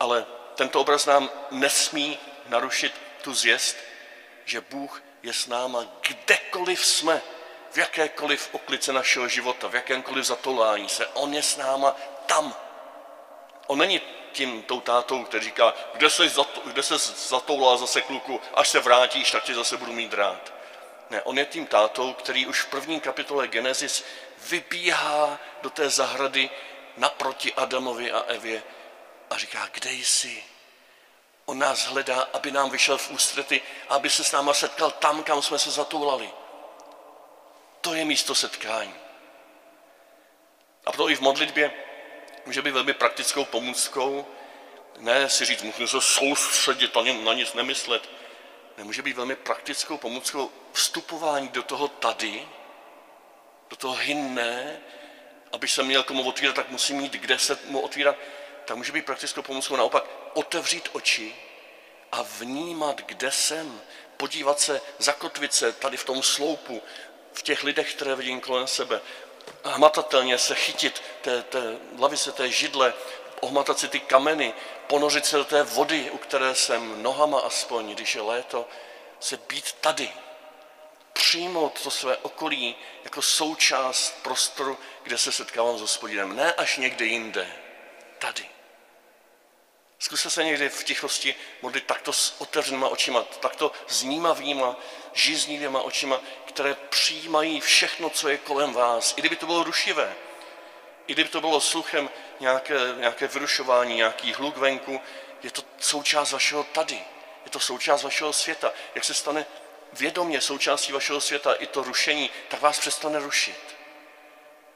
Ale 0.00 0.26
tento 0.54 0.80
obraz 0.80 1.06
nám 1.06 1.30
nesmí 1.50 2.18
narušit 2.46 2.92
tu 3.22 3.34
zvěst, 3.34 3.76
že 4.44 4.60
Bůh 4.60 5.02
je 5.22 5.32
s 5.32 5.46
náma 5.46 5.84
kdekoliv 6.08 6.86
jsme, 6.86 7.22
v 7.70 7.76
jakékoliv 7.76 8.48
oklice 8.52 8.92
našeho 8.92 9.28
života, 9.28 9.68
v 9.68 9.74
jakémkoliv 9.74 10.24
zatolání 10.24 10.88
se. 10.88 11.06
On 11.06 11.34
je 11.34 11.42
s 11.42 11.56
náma 11.56 11.96
tam. 12.26 12.54
On 13.66 13.78
není 13.78 14.00
tím 14.32 14.62
tou 14.62 14.80
tátou, 14.80 15.24
který 15.24 15.44
říká, 15.44 15.74
kde 15.94 16.10
se, 16.10 16.30
kde 16.64 16.82
se 16.82 16.98
zatoulá 17.28 17.76
zase 17.76 18.00
kluku, 18.02 18.40
až 18.54 18.68
se 18.68 18.80
vrátíš, 18.80 19.30
tak 19.30 19.44
tě 19.44 19.54
zase 19.54 19.76
budu 19.76 19.92
mít 19.92 20.14
rád. 20.14 20.52
Ne, 21.10 21.22
on 21.22 21.38
je 21.38 21.44
tím 21.44 21.66
tátou, 21.66 22.12
který 22.12 22.46
už 22.46 22.60
v 22.60 22.66
první 22.66 23.00
kapitole 23.00 23.48
Genesis 23.48 24.04
vybíhá 24.48 25.38
do 25.62 25.70
té 25.70 25.90
zahrady 25.90 26.50
naproti 26.96 27.54
Adamovi 27.54 28.12
a 28.12 28.20
Evě 28.20 28.62
a 29.30 29.38
říká, 29.38 29.68
kde 29.72 29.92
jsi? 29.92 30.44
On 31.44 31.58
nás 31.58 31.86
hledá, 31.86 32.28
aby 32.32 32.50
nám 32.50 32.70
vyšel 32.70 32.98
v 32.98 33.10
ústrety, 33.10 33.62
aby 33.88 34.10
se 34.10 34.24
s 34.24 34.32
náma 34.32 34.54
setkal 34.54 34.90
tam, 34.90 35.22
kam 35.22 35.42
jsme 35.42 35.58
se 35.58 35.70
zatoulali. 35.70 36.30
To 37.80 37.94
je 37.94 38.04
místo 38.04 38.34
setkání. 38.34 38.94
A 40.86 40.92
proto 40.92 41.10
i 41.10 41.14
v 41.14 41.20
modlitbě 41.20 41.72
může 42.46 42.62
být 42.62 42.70
velmi 42.70 42.94
praktickou 42.94 43.44
pomůckou, 43.44 44.26
ne 44.98 45.28
si 45.28 45.44
říct, 45.44 45.62
musím 45.62 45.88
se 45.88 46.00
soustředit 46.00 46.96
a 46.96 47.02
na 47.02 47.32
nic 47.32 47.54
nemyslet. 47.54 48.08
Nemůže 48.76 49.02
být 49.02 49.16
velmi 49.16 49.36
praktickou 49.36 49.96
pomůckou 49.96 50.52
vstupování 50.72 51.48
do 51.48 51.62
toho 51.62 51.88
tady, 51.88 52.48
do 53.70 53.76
toho 53.76 53.94
hinné, 53.94 54.80
aby 55.52 55.68
se 55.68 55.82
měl 55.82 56.02
komu 56.02 56.28
otvírat, 56.28 56.56
tak 56.56 56.68
musí 56.68 56.94
mít 56.94 57.12
kde 57.12 57.38
se 57.38 57.58
mu 57.64 57.80
otvírat. 57.80 58.16
Tak 58.64 58.76
může 58.76 58.92
být 58.92 59.06
praktickou 59.06 59.42
pomůckou 59.42 59.76
naopak 59.76 60.04
otevřít 60.34 60.88
oči 60.92 61.36
a 62.12 62.22
vnímat, 62.22 63.00
kde 63.06 63.30
jsem, 63.30 63.80
podívat 64.16 64.60
se, 64.60 64.80
zakotvit 64.98 65.54
se 65.54 65.72
tady 65.72 65.96
v 65.96 66.04
tom 66.04 66.22
sloupu, 66.22 66.82
v 67.38 67.42
těch 67.42 67.62
lidech, 67.62 67.94
které 67.94 68.14
vidím 68.14 68.40
kolem 68.40 68.66
sebe, 68.66 69.00
hmatatelně 69.64 70.38
se 70.38 70.54
chytit 70.54 71.02
té, 71.22 71.42
té 71.42 71.78
lavice, 71.98 72.32
té 72.32 72.50
židle, 72.50 72.94
ohmatat 73.40 73.78
si 73.78 73.88
ty 73.88 74.00
kameny, 74.00 74.54
ponořit 74.86 75.26
se 75.26 75.36
do 75.36 75.44
té 75.44 75.62
vody, 75.62 76.10
u 76.10 76.18
které 76.18 76.54
jsem 76.54 77.02
nohama 77.02 77.40
aspoň, 77.40 77.94
když 77.94 78.14
je 78.14 78.20
léto, 78.20 78.68
se 79.20 79.36
být 79.36 79.72
tady. 79.72 80.10
Přijmout 81.12 81.80
to 81.82 81.90
své 81.90 82.16
okolí 82.16 82.76
jako 83.04 83.22
součást 83.22 84.22
prostoru, 84.22 84.78
kde 85.02 85.18
se 85.18 85.32
setkávám 85.32 85.78
s 85.78 85.80
hospodinem. 85.80 86.36
Ne 86.36 86.52
až 86.52 86.76
někde 86.76 87.04
jinde, 87.04 87.52
tady. 88.18 88.48
Zkuste 89.98 90.30
se 90.30 90.44
někdy 90.44 90.68
v 90.68 90.84
tichosti 90.84 91.34
modlit 91.62 91.84
takto 91.84 92.12
s 92.12 92.40
otevřenýma 92.40 92.88
očima, 92.88 93.22
takto 93.22 93.72
znímavýma, 93.88 94.76
žíznivýma 95.12 95.82
očima, 95.82 96.20
které 96.44 96.74
přijímají 96.74 97.60
všechno, 97.60 98.10
co 98.10 98.28
je 98.28 98.38
kolem 98.38 98.72
vás. 98.72 99.14
I 99.16 99.20
kdyby 99.20 99.36
to 99.36 99.46
bylo 99.46 99.64
rušivé, 99.64 100.14
i 101.06 101.12
kdyby 101.12 101.28
to 101.28 101.40
bylo 101.40 101.60
sluchem 101.60 102.10
nějaké, 102.40 102.74
nějaké 102.98 103.26
vyrušování, 103.26 103.96
nějaký 103.96 104.32
hluk 104.32 104.56
venku, 104.56 105.00
je 105.42 105.50
to 105.50 105.62
součást 105.78 106.32
vašeho 106.32 106.64
tady. 106.64 107.00
Je 107.44 107.50
to 107.50 107.60
součást 107.60 108.02
vašeho 108.02 108.32
světa. 108.32 108.72
Jak 108.94 109.04
se 109.04 109.14
stane 109.14 109.46
vědomě 109.92 110.40
součástí 110.40 110.92
vašeho 110.92 111.20
světa 111.20 111.52
i 111.52 111.66
to 111.66 111.82
rušení, 111.82 112.30
tak 112.48 112.60
vás 112.60 112.78
přestane 112.78 113.18
rušit. 113.18 113.76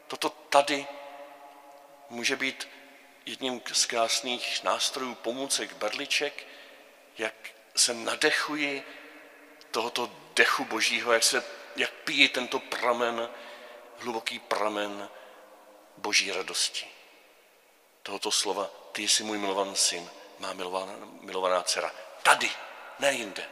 Toto 0.08 0.28
tady 0.28 0.86
může 2.10 2.36
být 2.36 2.68
jedním 3.26 3.62
z 3.72 3.86
krásných 3.86 4.64
nástrojů, 4.64 5.14
pomůcek, 5.14 5.72
berliček, 5.72 6.46
jak 7.18 7.34
se 7.76 7.94
nadechuji 7.94 8.84
tohoto 9.70 10.10
dechu 10.34 10.64
božího, 10.64 11.12
jak, 11.12 11.22
se, 11.22 11.44
jak 11.76 11.90
pijí 11.90 12.28
tento 12.28 12.58
pramen, 12.58 13.28
hluboký 13.98 14.38
pramen 14.38 15.08
boží 15.96 16.32
radosti. 16.32 16.86
Tohoto 18.02 18.30
slova, 18.30 18.70
ty 18.92 19.08
jsi 19.08 19.22
můj 19.22 19.38
milovaný 19.38 19.76
syn, 19.76 20.10
má 20.38 20.52
milovaná, 20.52 20.92
milovaná 21.20 21.62
dcera. 21.62 21.92
Tady, 22.22 22.50
ne 22.98 23.12
jinde. 23.12 23.48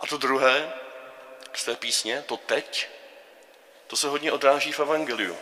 A 0.00 0.06
to 0.06 0.16
druhé 0.16 0.72
z 1.54 1.64
té 1.64 1.76
písně, 1.76 2.22
to 2.22 2.36
teď, 2.36 2.88
to 3.88 3.96
se 3.96 4.08
hodně 4.08 4.32
odráží 4.32 4.72
v 4.72 4.80
Evangeliu. 4.80 5.38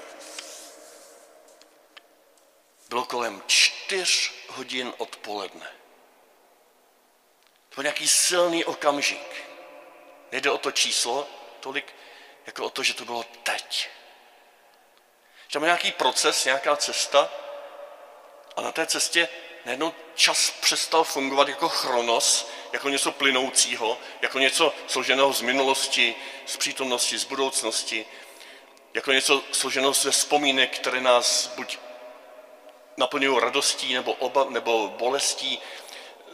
Bylo 2.89 3.05
kolem 3.05 3.43
čtyř 3.47 4.33
hodin 4.49 4.93
odpoledne. 4.99 5.67
To 7.69 7.75
byl 7.75 7.85
nějaký 7.85 8.09
silný 8.09 8.65
okamžik. 8.65 9.45
Nejde 10.33 10.51
o 10.51 10.59
to 10.59 10.73
číslo 10.73 11.29
tolik, 11.61 11.95
jako 12.47 12.65
o 12.65 12.71
to, 12.71 12.83
že 12.83 12.95
to 12.95 13.05
bylo 13.05 13.25
teď. 13.43 13.89
Že 15.49 15.53
tam 15.53 15.63
nějaký 15.63 15.93
proces, 15.93 16.45
nějaká 16.45 16.77
cesta 16.77 17.31
a 18.57 18.61
na 18.61 18.73
té 18.73 18.87
cestě 18.87 19.29
najednou 19.65 19.95
čas 20.15 20.51
přestal 20.51 21.05
fungovat 21.05 21.49
jako 21.49 21.69
chronos, 21.69 22.51
jako 22.73 22.89
něco 22.89 23.13
plynoucího, 23.13 23.99
jako 24.23 24.39
něco 24.39 24.75
složeného 24.87 25.33
z 25.33 25.41
minulosti, 25.41 26.15
z 26.47 26.57
přítomnosti, 26.57 27.19
z 27.19 27.25
budoucnosti, 27.25 28.07
jako 28.97 29.13
něco 29.13 29.43
složeno 29.53 29.93
ze 29.93 30.11
vzpomínek, 30.11 30.79
které 30.79 31.01
nás 31.01 31.53
buď 31.57 31.79
naplňují 32.97 33.41
radostí 33.41 33.95
nebo, 33.95 34.13
oba, 34.13 34.47
nebo 34.49 34.89
bolestí, 34.89 35.59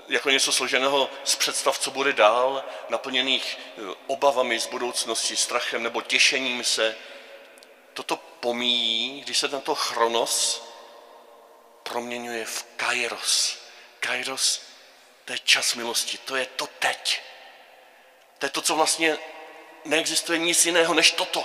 jako 0.09 0.31
něco 0.31 0.53
složeného 0.53 1.11
z 1.25 1.35
představ, 1.35 1.79
co 1.79 1.91
bude 1.91 2.13
dál, 2.13 2.65
naplněných 2.89 3.59
eh, 3.59 3.95
obavami 4.07 4.61
z 4.61 4.67
budoucnosti, 4.67 5.37
strachem 5.37 5.83
nebo 5.83 6.03
těšením 6.03 6.65
se. 6.65 6.97
Toto 7.95 8.17
pomíjí, 8.17 9.21
když 9.21 9.39
se 9.39 9.49
tento 9.49 9.75
chronos 9.75 10.65
proměňuje 11.83 12.45
v 12.45 12.67
kairos. 12.77 13.59
Kairos, 14.01 14.63
to 15.25 15.33
je 15.33 15.39
čas 15.39 15.75
milosti, 15.75 16.19
to 16.19 16.37
je 16.37 16.47
to 16.47 16.67
teď. 16.67 17.21
To 18.39 18.47
je 18.47 18.51
to, 18.51 18.63
co 18.63 18.75
vlastně 18.75 19.19
neexistuje 19.85 20.39
nic 20.39 20.67
jiného 20.67 20.95
než 20.95 21.11
toto. 21.11 21.45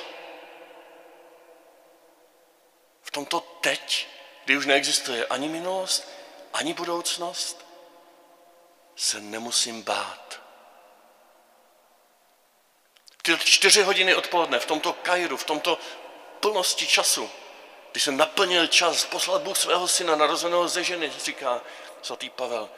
V 3.07 3.07
tomto 3.17 3.39
teď, 3.62 4.08
kdy 4.45 4.58
už 4.58 4.65
neexistuje 4.65 5.25
ani 5.25 5.49
minulost, 5.49 6.10
ani 6.53 6.73
budoucnost, 6.73 7.65
se 8.95 9.21
nemusím 9.21 9.82
bát. 9.82 10.41
Ty 13.21 13.38
čtyři 13.38 13.84
hodiny 13.84 14.15
odpoledne 14.15 14.60
v 14.60 14.65
tomto 14.65 14.93
kajru, 14.93 15.38
v 15.38 15.43
tomto 15.43 15.80
plnosti 16.39 16.88
času, 16.88 17.30
když 17.91 18.03
jsem 18.03 18.17
naplnil 18.17 18.67
čas, 18.67 19.06
poslal 19.06 19.39
Bůh 19.39 19.58
svého 19.58 19.88
syna 19.88 20.15
narozeného 20.15 20.67
ze 20.67 20.84
ženy, 20.84 21.12
říká 21.17 21.62
svatý 22.01 22.30
Pavel, 22.30 22.69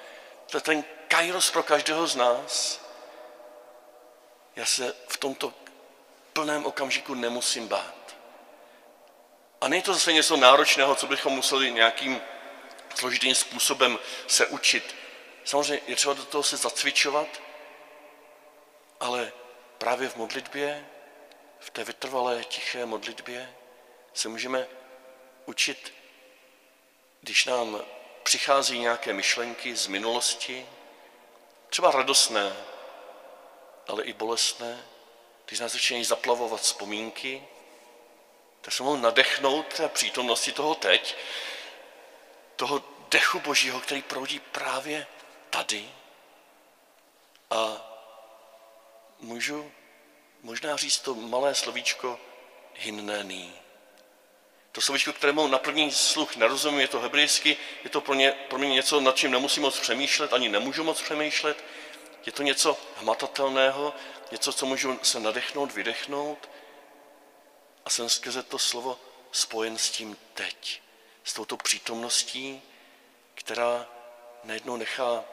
To 0.52 0.58
je 0.58 0.62
ten 0.62 0.84
kairos 1.08 1.52
pro 1.52 1.64
každého 1.64 2.08
z 2.08 2.16
nás. 2.16 2.82
Já 4.56 4.66
se 4.66 4.96
v 5.08 5.18
tomto 5.18 5.54
plném 6.34 6.66
okamžiku 6.66 7.14
nemusím 7.14 7.68
bát. 7.68 8.09
A 9.62 9.68
není 9.68 9.82
to 9.82 9.94
zase 9.94 10.14
něco 10.14 10.38
náročného, 10.38 10.96
co 10.96 11.08
bychom 11.08 11.34
museli 11.34 11.72
nějakým 11.72 12.22
složitým 12.96 13.36
způsobem 13.36 14.00
se 14.28 14.48
učit. 14.48 14.96
Samozřejmě 15.46 15.82
je 15.88 15.96
třeba 15.96 16.14
do 16.14 16.26
toho 16.26 16.44
se 16.44 16.58
zacvičovat, 16.58 17.28
ale 19.00 19.32
právě 19.78 20.10
v 20.10 20.16
modlitbě, 20.16 20.86
v 21.60 21.70
té 21.70 21.84
vytrvalé, 21.84 22.44
tiché 22.44 22.86
modlitbě 22.86 23.54
se 24.14 24.30
můžeme 24.30 24.68
učit, 25.46 25.94
když 27.22 27.46
nám 27.46 27.82
přichází 28.24 28.80
nějaké 28.80 29.14
myšlenky 29.14 29.76
z 29.76 29.88
minulosti, 29.88 30.66
třeba 31.70 31.92
radostné, 31.92 32.54
ale 33.88 34.04
i 34.04 34.14
bolestné, 34.14 34.86
když 35.46 35.60
nás 35.60 35.72
začínají 35.72 36.06
zaplavovat 36.06 36.62
vzpomínky, 36.62 37.44
tak 38.62 38.74
se 38.74 38.84
mohou 38.84 38.98
nadechnout 38.98 39.74
té 39.74 39.90
přítomnosti 39.90 40.52
toho 40.52 40.76
teď, 40.76 41.16
toho 42.56 42.84
dechu 43.12 43.40
božího, 43.40 43.80
který 43.80 44.02
proudí 44.02 44.40
právě 44.40 45.08
tady. 45.50 45.90
A 47.50 47.90
můžu 49.20 49.72
možná 50.44 50.78
říct 50.78 51.00
to 51.00 51.16
malé 51.16 51.56
slovíčko 51.56 52.20
hinnený. 52.74 53.54
To 54.72 54.82
slovíčko, 54.82 55.14
kterému 55.14 55.48
na 55.48 55.58
první 55.58 55.92
sluch 55.92 56.36
nerozumím, 56.36 56.80
je 56.80 56.88
to 56.88 57.00
hebrejsky, 57.00 57.58
je 57.84 57.90
to 57.90 58.02
pro 58.02 58.16
mě, 58.16 58.32
pro 58.32 58.58
mě 58.58 58.70
něco, 58.70 59.02
nad 59.02 59.16
čím 59.16 59.32
nemusím 59.32 59.64
moc 59.64 59.80
přemýšlet, 59.80 60.34
ani 60.34 60.50
nemůžu 60.50 60.84
moc 60.84 61.02
přemýšlet. 61.02 61.64
Je 62.26 62.32
to 62.32 62.44
něco 62.44 62.78
hmatatelného, 62.96 63.94
něco, 64.32 64.54
co 64.54 64.66
můžu 64.66 65.00
se 65.04 65.20
nadechnout, 65.20 65.72
vydechnout 65.72 66.50
a 67.90 67.92
jsem 67.92 68.10
skrze 68.10 68.44
to 68.44 68.60
slovo 68.60 69.00
spojen 69.32 69.78
s 69.78 69.90
tím 69.90 70.18
teď, 70.34 70.82
s 71.24 71.34
touto 71.34 71.58
přítomností, 71.58 72.62
která 73.36 73.88
najednou 74.44 74.78
nechá 74.78 75.24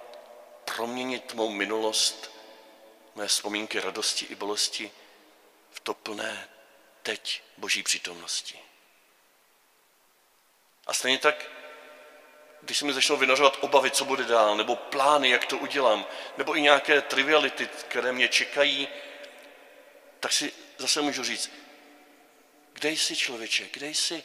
proměnit 0.64 1.35
mou 1.35 1.51
minulost, 1.51 2.31
mé 3.14 3.29
vzpomínky 3.29 3.81
radosti 3.81 4.25
i 4.25 4.35
bolesti 4.35 4.90
v 5.71 5.81
to 5.81 5.95
plné 5.95 6.49
teď 7.03 7.42
boží 7.57 7.83
přítomnosti. 7.83 8.59
A 10.87 10.95
stejně 10.95 11.19
tak, 11.19 11.51
když 12.62 12.79
se 12.79 12.85
mi 12.85 12.92
začnou 12.92 13.16
vynořovat 13.16 13.59
obavy, 13.61 13.90
co 13.90 14.05
bude 14.05 14.25
dál, 14.25 14.57
nebo 14.57 14.77
plány, 14.77 15.31
jak 15.31 15.47
to 15.47 15.59
udělám, 15.59 16.07
nebo 16.37 16.57
i 16.57 16.61
nějaké 16.61 17.03
triviality, 17.03 17.66
které 17.66 18.12
mě 18.12 18.29
čekají, 18.29 18.88
tak 20.21 20.33
si 20.33 20.53
zase 20.79 21.03
můžu 21.03 21.25
říct, 21.25 21.51
kde 22.77 22.91
jsi 22.91 23.17
člověče, 23.17 23.69
kde 23.73 23.87
jsi? 23.87 24.25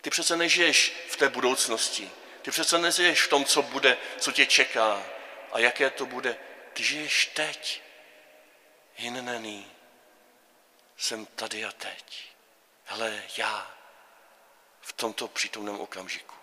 Ty 0.00 0.10
přece 0.10 0.36
nežiješ 0.36 0.92
v 1.08 1.16
té 1.16 1.28
budoucnosti. 1.28 2.10
Ty 2.42 2.50
přece 2.50 2.78
nežiješ 2.78 3.22
v 3.22 3.28
tom, 3.28 3.44
co 3.44 3.62
bude, 3.62 3.96
co 4.18 4.32
tě 4.32 4.46
čeká 4.46 5.06
a 5.52 5.58
jaké 5.58 5.90
to 5.90 6.06
bude. 6.06 6.36
Ty 6.72 6.84
žiješ 6.84 7.26
teď. 7.26 7.82
Hinnený. 8.96 9.66
Jsem 10.96 11.26
tady 11.26 11.64
a 11.64 11.72
teď. 11.72 12.22
Hele, 12.84 13.22
já 13.36 13.74
v 14.80 14.92
tomto 14.92 15.28
přítomném 15.28 15.80
okamžiku. 15.80 16.34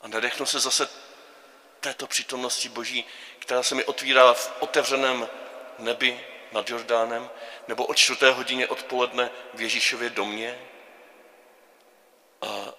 A 0.00 0.08
nadechnu 0.08 0.46
se 0.46 0.60
zase 0.60 0.88
této 1.80 2.06
přítomnosti 2.06 2.68
Boží, 2.68 3.04
která 3.38 3.62
se 3.62 3.74
mi 3.74 3.84
otvírá 3.84 4.34
v 4.34 4.56
otevřeném 4.60 5.28
nebi 5.78 6.35
nad 6.56 6.70
Jordánem, 6.70 7.30
nebo 7.68 7.86
o 7.86 7.94
čtvrté 7.94 8.30
hodině 8.30 8.68
odpoledne 8.68 9.30
v 9.54 9.60
Ježíšově 9.60 10.10
domě. 10.10 10.58
A 12.42 12.74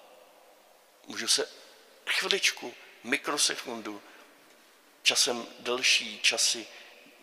můžu 1.06 1.28
se 1.28 1.48
chviličku, 2.06 2.74
mikrosekundu, 3.04 4.02
časem 5.02 5.46
delší 5.60 6.20
časy, 6.20 6.66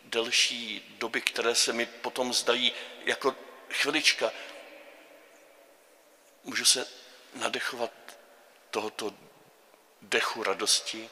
delší 0.03 0.95
doby, 0.97 1.21
které 1.21 1.55
se 1.55 1.73
mi 1.73 1.85
potom 1.85 2.33
zdají 2.33 2.73
jako 3.05 3.35
chvilička, 3.69 4.31
můžu 6.43 6.65
se 6.65 6.87
nadechovat 7.33 7.91
tohoto 8.71 9.13
dechu 10.01 10.43
radosti, 10.43 11.09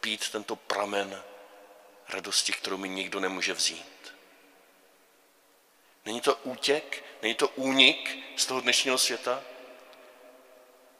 pít 0.00 0.28
tento 0.28 0.56
pramen 0.56 1.22
radosti, 2.08 2.52
kterou 2.52 2.76
mi 2.76 2.88
nikdo 2.88 3.20
nemůže 3.20 3.52
vzít. 3.52 3.91
Není 6.04 6.20
to 6.20 6.34
útěk, 6.34 7.04
není 7.22 7.34
to 7.34 7.48
únik 7.48 8.18
z 8.36 8.46
toho 8.46 8.60
dnešního 8.60 8.98
světa? 8.98 9.40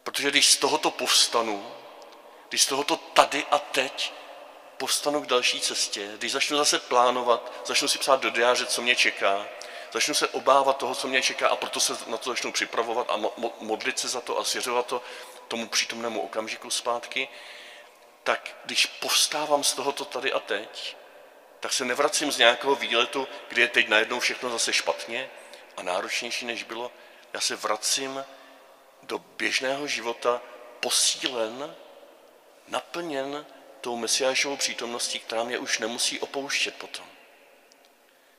Protože 0.03 0.31
když 0.31 0.51
z 0.51 0.57
tohoto 0.57 0.91
povstanu, 0.91 1.73
když 2.49 2.63
z 2.63 2.67
tohoto 2.67 2.97
tady 2.97 3.45
a 3.51 3.59
teď 3.59 4.13
povstanu 4.77 5.23
k 5.23 5.27
další 5.27 5.61
cestě, 5.61 6.11
když 6.17 6.33
začnu 6.33 6.57
zase 6.57 6.79
plánovat, 6.79 7.53
začnu 7.65 7.89
si 7.89 7.99
psát 7.99 8.21
do 8.21 8.31
diáře, 8.31 8.67
co 8.67 8.83
mě 8.83 8.97
čeká, 8.97 9.47
začnu 9.93 10.15
se 10.15 10.29
obávat 10.29 10.77
toho, 10.77 10.95
co 10.95 11.09
mě 11.09 11.23
čeká 11.23 11.49
a 11.49 11.57
proto 11.57 11.81
se 11.81 11.97
na 12.07 12.17
to 12.17 12.31
začnu 12.31 12.53
připravovat 12.53 13.11
a 13.11 13.21
modlit 13.61 13.99
se 13.99 14.09
za 14.09 14.21
to 14.21 14.39
a 14.39 14.45
svěřovat 14.45 14.87
to 14.87 15.03
tomu 15.49 15.69
přítomnému 15.69 16.21
okamžiku 16.21 16.71
zpátky, 16.71 17.29
tak 18.23 18.57
když 18.65 18.87
povstávám 18.87 19.65
z 19.65 19.73
tohoto 19.73 20.05
tady 20.05 20.33
a 20.33 20.41
teď, 20.41 20.97
tak 21.63 21.73
se 21.73 21.85
nevracím 21.85 22.33
z 22.33 22.39
nějakého 22.39 22.75
výletu, 22.75 23.29
kde 23.49 23.63
je 23.63 23.69
teď 23.69 23.89
najednou 23.89 24.21
všechno 24.21 24.51
zase 24.51 24.73
špatně 24.73 25.31
a 25.77 25.83
náročnější, 25.83 26.47
než 26.47 26.63
bylo. 26.63 26.91
Já 27.33 27.41
se 27.41 27.57
vracím 27.57 28.25
do 29.03 29.19
běžného 29.19 29.87
života 29.87 30.41
posílen, 30.81 31.75
naplněn 32.69 33.47
tou 33.81 33.97
mesiášovou 33.97 34.57
přítomností, 34.57 35.19
která 35.19 35.45
mě 35.45 35.59
už 35.59 35.79
nemusí 35.79 36.21
opouštět 36.21 36.75
potom. 36.75 37.07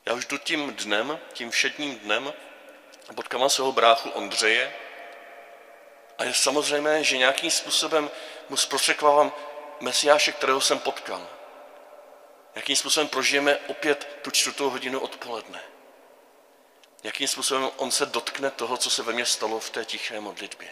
Já 0.06 0.14
už 0.14 0.26
jdu 0.26 0.38
tím 0.38 0.74
dnem, 0.74 1.18
tím 1.32 1.50
všedním 1.50 1.98
dnem, 1.98 2.32
potkávám 3.14 3.50
svého 3.50 3.72
bráchu 3.72 4.10
Ondřeje 4.10 4.74
a 6.18 6.24
je 6.24 6.34
samozřejmé, 6.34 7.04
že 7.04 7.16
nějakým 7.18 7.50
způsobem 7.50 8.10
mu 8.48 8.56
zprostředkovávám 8.56 9.32
Mesiáše, 9.80 10.32
kterého 10.32 10.60
jsem 10.60 10.78
potkal. 10.78 11.33
Jakým 12.54 12.76
způsobem 12.76 13.08
prožijeme 13.08 13.56
opět 13.56 14.18
tu 14.22 14.30
čtvrtou 14.30 14.70
hodinu 14.70 15.00
odpoledne. 15.00 15.60
Jakým 17.02 17.28
způsobem 17.28 17.70
on 17.76 17.90
se 17.90 18.06
dotkne 18.06 18.50
toho, 18.50 18.76
co 18.76 18.90
se 18.90 19.02
ve 19.02 19.12
mně 19.12 19.26
stalo 19.26 19.60
v 19.60 19.70
té 19.70 19.84
tiché 19.84 20.20
modlitbě. 20.20 20.68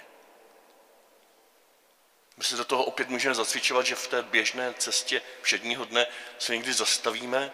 My 2.37 2.45
se 2.45 2.57
do 2.57 2.65
toho 2.65 2.85
opět 2.85 3.09
můžeme 3.09 3.35
zacvičovat, 3.35 3.87
že 3.87 3.95
v 3.95 4.09
té 4.09 4.23
běžné 4.23 4.75
cestě 4.79 5.23
všedního 5.43 5.85
dne 5.85 6.07
se 6.39 6.57
někdy 6.57 6.73
zastavíme 6.73 7.53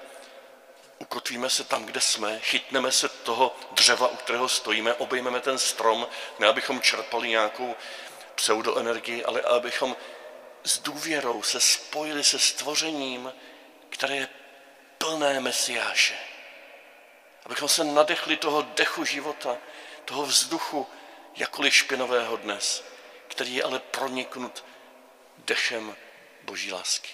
ukotvíme 0.99 1.51
se 1.51 1.65
tam, 1.65 1.85
kde 1.85 2.01
jsme, 2.01 2.41
chytneme 2.41 2.93
se 2.93 3.09
toho 3.09 3.57
dřeva, 3.73 4.09
u 4.09 4.17
kterého 4.17 4.49
stojíme, 4.49 4.95
obejmeme 4.95 5.41
ten 5.41 5.59
strom, 5.59 6.09
ne 6.39 6.47
abychom 6.47 6.81
čerpali 6.81 7.29
nějakou 7.29 7.77
pseudoenergii, 8.35 9.25
ale 9.25 9.41
abychom 9.41 9.97
s 10.65 10.79
důvěrou 10.79 11.43
se 11.43 11.61
spojili 11.61 12.25
se 12.25 12.39
stvořením, 12.39 13.33
které 13.89 14.17
je 14.17 14.29
plné 14.99 15.41
Mesiáše. 15.41 16.19
Abychom 17.45 17.69
se 17.69 17.85
nadechli 17.85 18.37
toho 18.37 18.63
dechu 18.63 19.05
života, 19.05 19.57
toho 20.05 20.27
vzduchu, 20.27 20.87
jakkoliv 21.37 21.75
špinového 21.75 22.37
dnes, 22.37 22.85
který 23.29 23.55
je 23.55 23.63
ale 23.63 23.79
proniknut 23.79 24.65
dechem 25.39 25.97
Boží 26.43 26.73
lásky. 26.73 27.11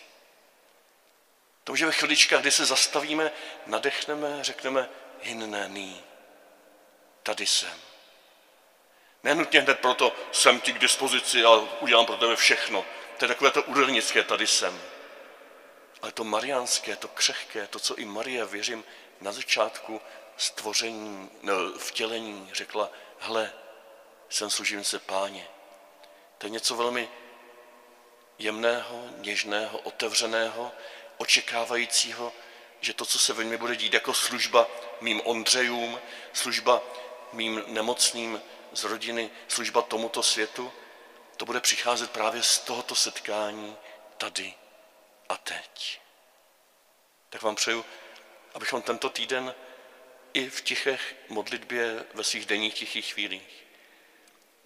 To 1.64 1.72
může 1.72 1.86
ve 1.86 1.92
chviličkách, 1.92 2.40
kdy 2.40 2.50
se 2.50 2.64
zastavíme, 2.64 3.32
nadechneme, 3.66 4.44
řekneme 4.44 4.88
hinnený. 5.22 6.02
Tady 7.22 7.46
jsem. 7.46 7.80
Nenutně 9.22 9.60
hned 9.60 9.80
proto 9.80 10.12
jsem 10.32 10.60
ti 10.60 10.72
k 10.72 10.78
dispozici 10.78 11.44
a 11.44 11.50
udělám 11.80 12.06
pro 12.06 12.16
tebe 12.16 12.36
všechno. 12.36 12.84
To 13.18 13.24
je 13.24 13.28
takové 13.28 13.50
to 13.50 13.62
údelnické, 13.62 14.22
tady 14.22 14.46
jsem. 14.46 14.82
Ale 16.04 16.12
to 16.12 16.24
mariánské, 16.24 16.96
to 16.96 17.08
křehké, 17.08 17.66
to, 17.66 17.78
co 17.78 17.96
i 17.96 18.04
Marie, 18.04 18.44
věřím, 18.44 18.84
na 19.20 19.32
začátku 19.32 20.00
stvoření, 20.36 21.30
no, 21.42 21.54
vtělení 21.78 22.50
řekla, 22.52 22.90
hle, 23.18 23.52
jsem 24.28 24.50
služebnice 24.50 24.98
páně. 24.98 25.48
To 26.38 26.46
je 26.46 26.50
něco 26.50 26.76
velmi 26.76 27.08
jemného, 28.38 29.04
něžného, 29.16 29.78
otevřeného, 29.78 30.72
očekávajícího, 31.16 32.32
že 32.80 32.94
to, 32.94 33.04
co 33.04 33.18
se 33.18 33.32
ve 33.32 33.44
mně 33.44 33.56
bude 33.56 33.76
dít 33.76 33.94
jako 33.94 34.14
služba 34.14 34.66
mým 35.00 35.20
Ondřejům, 35.24 36.00
služba 36.32 36.82
mým 37.32 37.64
nemocným 37.66 38.42
z 38.72 38.84
rodiny, 38.84 39.30
služba 39.48 39.82
tomuto 39.82 40.22
světu, 40.22 40.72
to 41.36 41.44
bude 41.44 41.60
přicházet 41.60 42.10
právě 42.10 42.42
z 42.42 42.58
tohoto 42.58 42.94
setkání 42.94 43.76
tady 44.18 44.54
a 45.28 45.36
teď. 45.36 46.00
Tak 47.30 47.42
vám 47.42 47.54
přeju, 47.54 47.84
abychom 48.54 48.82
tento 48.82 49.08
týden 49.08 49.54
i 50.34 50.48
v 50.48 50.60
tichech 50.60 51.16
modlitbě 51.28 52.04
ve 52.14 52.24
svých 52.24 52.46
denních 52.46 52.74
tichých 52.74 53.12
chvílích, 53.12 53.64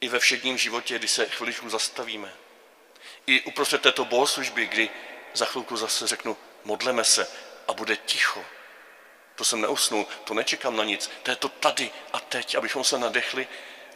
i 0.01 0.09
ve 0.09 0.19
všedním 0.19 0.59
životě, 0.59 0.99
kdy 0.99 1.09
se 1.09 1.27
chviličku 1.27 1.71
zastavíme, 1.71 2.33
i 3.27 3.41
uprostřed 3.41 3.83
této 3.83 4.05
bohoslužby, 4.05 4.67
kdy 4.67 4.91
za 5.35 5.45
chvilku 5.45 5.77
zase 5.77 6.07
řeknu, 6.07 6.37
modleme 6.65 7.05
se 7.05 7.29
a 7.69 7.73
bude 7.73 7.97
ticho. 7.97 8.45
To 9.35 9.45
jsem 9.45 9.61
neusnul, 9.61 10.07
to 10.25 10.35
nečekám 10.35 10.77
na 10.77 10.85
nic, 10.85 11.11
to 11.23 11.31
je 11.31 11.37
to 11.37 11.49
tady 11.49 11.91
a 12.13 12.21
teď, 12.21 12.55
abychom 12.55 12.85
se 12.85 12.99
nadechli 12.99 13.49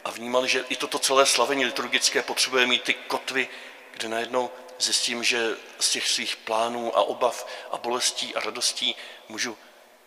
a 0.05 0.11
vnímali, 0.11 0.49
že 0.49 0.65
i 0.69 0.75
toto 0.75 0.99
celé 0.99 1.25
slavení 1.25 1.65
liturgické 1.65 2.21
potřebuje 2.21 2.67
mít 2.67 2.83
ty 2.83 2.93
kotvy, 2.93 3.47
kde 3.91 4.09
najednou 4.09 4.51
zjistím, 4.83 5.23
že 5.23 5.57
z 5.79 5.89
těch 5.89 6.09
svých 6.09 6.35
plánů 6.35 6.97
a 6.97 7.01
obav 7.01 7.47
a 7.71 7.77
bolestí 7.77 8.35
a 8.35 8.39
radostí 8.39 8.95
můžu 9.29 9.57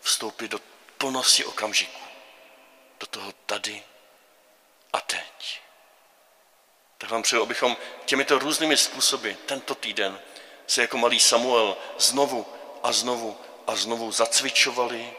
vstoupit 0.00 0.48
do 0.48 0.60
plnosti 0.98 1.44
okamžiku. 1.44 2.00
Do 3.00 3.06
toho 3.06 3.32
tady 3.46 3.82
a 4.92 5.00
teď. 5.00 5.60
Tak 6.98 7.10
vám 7.10 7.22
přeju, 7.22 7.42
abychom 7.42 7.76
těmito 8.04 8.38
různými 8.38 8.76
způsoby 8.76 9.30
tento 9.46 9.74
týden 9.74 10.20
se 10.66 10.80
jako 10.80 10.98
malý 10.98 11.20
Samuel 11.20 11.76
znovu 11.98 12.46
a 12.82 12.92
znovu 12.92 13.36
a 13.66 13.76
znovu 13.76 14.12
zacvičovali 14.12 15.12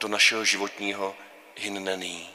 do 0.00 0.08
našeho 0.08 0.44
životního 0.44 1.16
hinnení. 1.56 2.30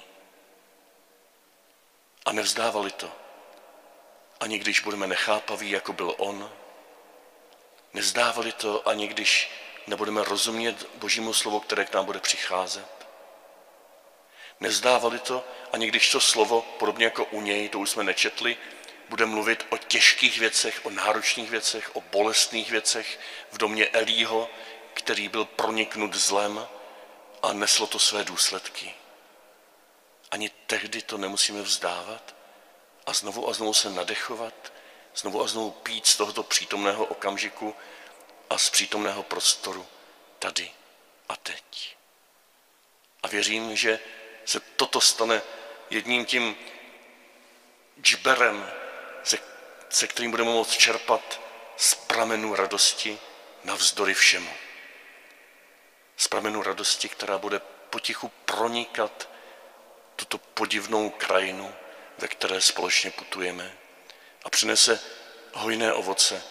A 2.26 2.32
nevzdávali 2.32 2.92
to. 2.92 3.23
Ani 4.44 4.60
když 4.60 4.80
budeme 4.80 5.08
nechápaví, 5.08 5.70
jako 5.70 5.94
byl 5.94 6.16
on. 6.18 6.52
Nevzdávali 7.94 8.52
to, 8.52 8.88
ani 8.88 9.08
když 9.08 9.52
nebudeme 9.88 10.24
rozumět 10.24 10.88
Božímu 10.96 11.34
slovu, 11.34 11.60
které 11.60 11.86
k 11.86 11.94
nám 11.94 12.06
bude 12.06 12.20
přicházet. 12.20 13.08
Nevzdávali 14.60 15.20
to, 15.20 15.46
ani 15.74 15.88
když 15.88 16.12
to 16.12 16.20
slovo, 16.20 16.62
podobně 16.62 17.06
jako 17.06 17.26
u 17.26 17.42
něj, 17.42 17.70
to 17.70 17.80
už 17.80 17.90
jsme 17.90 18.04
nečetli, 18.04 18.58
bude 19.10 19.26
mluvit 19.26 19.66
o 19.70 19.78
těžkých 19.78 20.40
věcech, 20.40 20.82
o 20.84 20.90
náročných 20.90 21.50
věcech, 21.50 21.96
o 21.96 22.02
bolestných 22.02 22.72
věcech 22.72 23.20
v 23.52 23.58
domě 23.58 23.88
Elího, 23.88 24.50
který 24.94 25.30
byl 25.30 25.46
proniknut 25.46 26.14
zlem 26.14 26.68
a 27.42 27.54
neslo 27.54 27.88
to 27.88 28.00
své 28.00 28.24
důsledky. 28.24 28.94
Ani 30.32 30.50
tehdy 30.50 31.02
to 31.02 31.18
nemusíme 31.18 31.62
vzdávat 31.62 32.43
a 33.06 33.14
znovu 33.14 33.50
a 33.50 33.54
znovu 33.54 33.74
se 33.74 33.90
nadechovat, 33.90 34.74
znovu 35.16 35.44
a 35.44 35.48
znovu 35.48 35.72
pít 35.72 36.08
z 36.08 36.18
tohoto 36.18 36.44
přítomného 36.44 37.06
okamžiku 37.06 37.76
a 38.50 38.58
z 38.58 38.70
přítomného 38.70 39.24
prostoru 39.24 39.88
tady 40.40 40.72
a 41.30 41.36
teď. 41.36 41.98
A 43.24 43.28
věřím, 43.28 43.76
že 43.76 44.00
se 44.46 44.60
toto 44.60 45.02
stane 45.02 45.42
jedním 45.90 46.26
tím 46.26 46.56
džberem, 48.02 48.72
se, 49.24 49.38
se 49.90 50.08
kterým 50.08 50.32
budeme 50.32 50.50
moct 50.50 50.78
čerpat 50.78 51.42
z 51.78 51.96
pramenu 51.96 52.56
radosti 52.56 53.20
navzdory 53.64 54.14
všemu. 54.14 54.54
Z 56.18 56.28
pramenu 56.28 56.64
radosti, 56.64 57.10
která 57.10 57.38
bude 57.38 57.62
potichu 57.90 58.32
pronikat 58.46 59.30
tuto 60.16 60.38
podivnou 60.38 61.10
krajinu, 61.10 61.76
ve 62.18 62.28
které 62.28 62.62
společně 62.62 63.12
putujeme 63.12 63.78
a 64.46 64.50
přinese 64.50 65.00
hojné 65.54 65.94
ovoce 65.94 66.44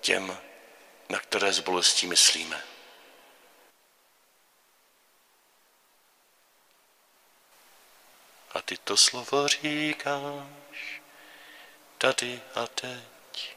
těm, 0.00 0.38
na 1.08 1.18
které 1.18 1.52
s 1.52 1.60
bolestí 1.60 2.06
myslíme. 2.06 2.64
A 8.50 8.62
ty 8.62 8.76
to 8.76 8.96
slovo 8.96 9.48
říkáš 9.48 11.02
tady 11.98 12.42
a 12.54 12.66
teď. 12.66 13.56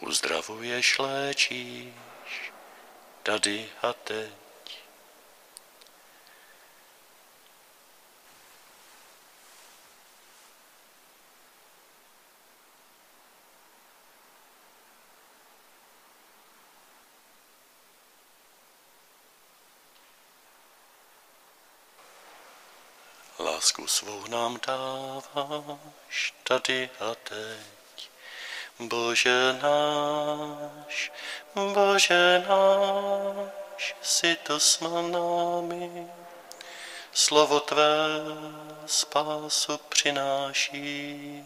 Uzdravuješ, 0.00 0.98
léčíš 0.98 2.52
tady 3.22 3.70
a 3.82 3.92
teď. 3.92 4.44
Lásku 23.38 23.83
svou 23.94 24.26
nám 24.26 24.58
dáváš 24.66 26.34
tady 26.42 26.90
a 27.00 27.14
teď. 27.14 28.10
Bože 28.78 29.58
náš, 29.62 31.12
Bože 31.54 32.44
náš, 32.48 33.96
si 34.02 34.36
to 34.36 34.60
s 34.60 34.80
námi. 34.80 36.06
Slovo 37.12 37.60
Tvé 37.60 37.94
spásu 38.86 39.78
přináší. 39.88 41.44